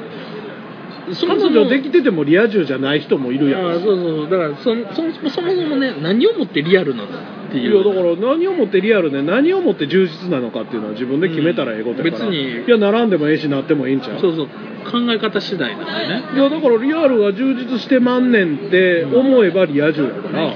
[1.13, 3.69] そ彼女できててもリア充じゃない人もいるやん。
[3.69, 12.65] あそうそうだからそそそもそもそもね何をもってリアルなのっていいうやだから何をもってリアルで何をもって充実なのかっていうのは自分で決めたらええことやから、うん別に。
[12.65, 14.21] いや並んでもええしなってもええんちゃう。
[14.21, 14.47] そうそう。
[14.89, 16.23] 考え方次第なんでね。
[16.35, 20.55] いやだからリアルが充実してまんねんって思えばリア充やから、で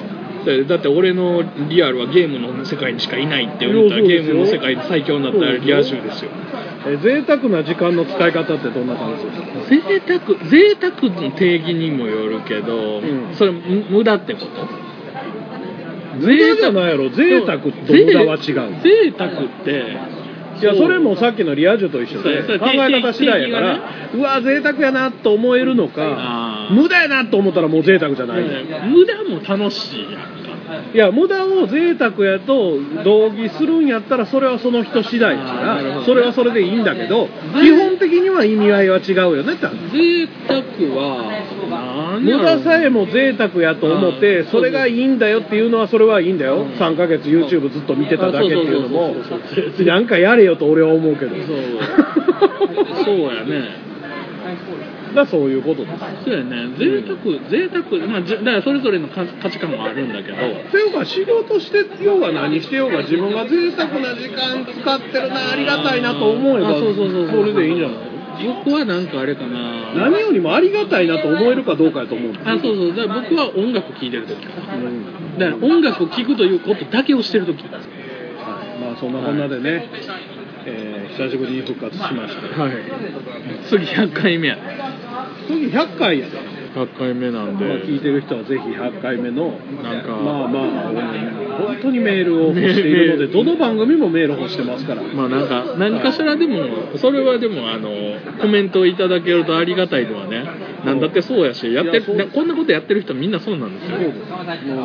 [0.68, 6.32] だって俺のリアルはゲームの世界にしかいないって思ったらゲームの世界で最強になったらリア充ですよ。
[6.88, 9.48] え贅沢な時間の使い方ってどんな感じですか？
[9.70, 10.20] 贅沢
[10.50, 13.36] 贅沢の定義にもよるけど、うん。
[13.36, 14.48] それむ無駄ってこと？
[16.20, 17.10] 無駄じゃないやろ。
[17.10, 17.60] 贅沢。
[17.60, 18.82] と無駄は違う。
[18.84, 19.98] 贅沢って
[20.62, 23.80] いやそれもさっきのリア充と一緒で考え方次第やから、
[24.14, 28.43] うわ贅沢やなと思えるのかあー無駄やなと思ったらもう贅沢じゃない、
[28.88, 30.22] 無駄も楽しいやん。
[30.22, 30.30] か
[30.93, 40.59] いや無駄を贅沢やと同義するんやったらそれはその人次第やからそれはそれでいいんだけど基本的には意味合いは違うよねって話贅沢
[40.95, 46.63] は何無駄さえも贅沢やと思っあてーそれがいいんだよっていうのはそれはいいんだよ。
[46.63, 46.72] うん。
[46.74, 49.16] 3ヶ月 YouTube ずっと見てただけっていうのも
[49.86, 51.36] なんかやれよと俺は思うけど。
[51.45, 53.86] そうやね
[55.16, 55.99] だからそういうことです。
[56.26, 56.68] そうやね。
[56.78, 57.18] 贅沢
[57.49, 60.38] 贅沢まあじだからそれぞれの価価値観もあるんだけど。
[60.38, 67.97] ていうか仕事してようが何してようが自分が贅沢な時間使ってるなありがたいなと思えばあそうそうそうそれでいいんじゃない？
[68.66, 69.93] 僕はなんかあれかな。
[69.95, 72.95] 何よりもありがたいなと思えるかどうかやと思うんだあそうそう。
[72.95, 74.39] だから僕は音楽聴いてる時う
[74.89, 77.82] んだから音楽を聴くということだけをしてる時はい。
[78.82, 79.89] まあそんなこんなでね、
[80.66, 82.74] えー久しぶりに復活しましたはい。
[83.70, 84.57] 次100回目や
[85.47, 86.38] 次100回やで、
[86.76, 89.51] 100回目なんまあ、聞いてる人はぜひ100回目の
[89.82, 90.11] なんか。
[90.11, 95.01] まあまあ本当にメールを欲しているのでどの番組もメール欲してますから。
[95.03, 97.89] まあなんか何かしらでもそれはでもあの
[98.41, 100.43] コメントをいただけるとありがたいのはね。
[100.86, 102.13] なんだってそうやしやってこ
[102.43, 103.97] んなことやってる人みんなそうなんですよ。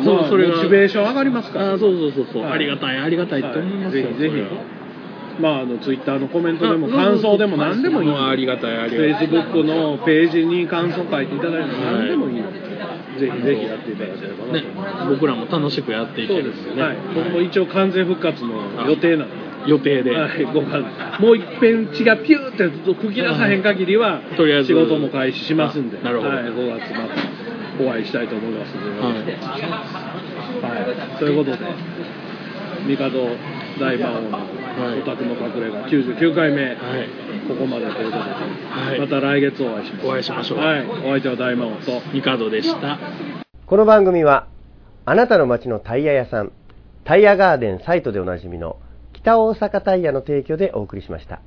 [0.03, 0.55] そうそれが。
[0.55, 1.73] モチベーション上がりますから。
[1.73, 2.51] あそうそうそうそう、はい。
[2.53, 4.15] ありがたいありがたいって思いますよ、はい。
[4.15, 4.80] ぜひぜひ
[5.41, 8.11] まあ、あのツイッターのコメントでも感想でも何でもいい。
[8.11, 9.25] ありがたいあフりがたい。
[9.25, 12.59] ェイスブックのページに感想書いていただいて何でもいいので、
[13.19, 14.63] ぜひぜひやっていただければなとね
[15.09, 16.81] 僕らも楽しくやっていけるんですよね。
[16.81, 20.79] はい、僕も一応完全復活の予定なので予定で、はい、ごか
[21.19, 26.29] もう一遍血がピューって吹き出さへん限りは、とりあえず仕事も開始しますんで、あなるほど。
[26.29, 26.87] はい、5月
[27.77, 29.39] 末お会いしたいと思いますので、は
[31.15, 31.59] い、ということで、
[32.87, 33.09] 帝
[33.81, 35.01] 大魔王のはい。
[35.01, 36.01] お宅の隠れ家。
[36.15, 36.77] 99回目、はい。
[37.47, 38.23] ここまでということ
[38.91, 38.99] で、い。
[38.99, 40.09] また来月お会いしましょう。
[40.09, 40.57] お会いしましょう。
[40.59, 42.99] はい、お相手は大魔王と、ミカドでした。
[43.65, 44.47] この番組は
[45.05, 46.51] あなたの街のタイヤ屋さん
[47.05, 48.77] タイヤガーデンサイトでおなじみの
[49.13, 51.41] 北大阪タイヤの提供でお送りしました。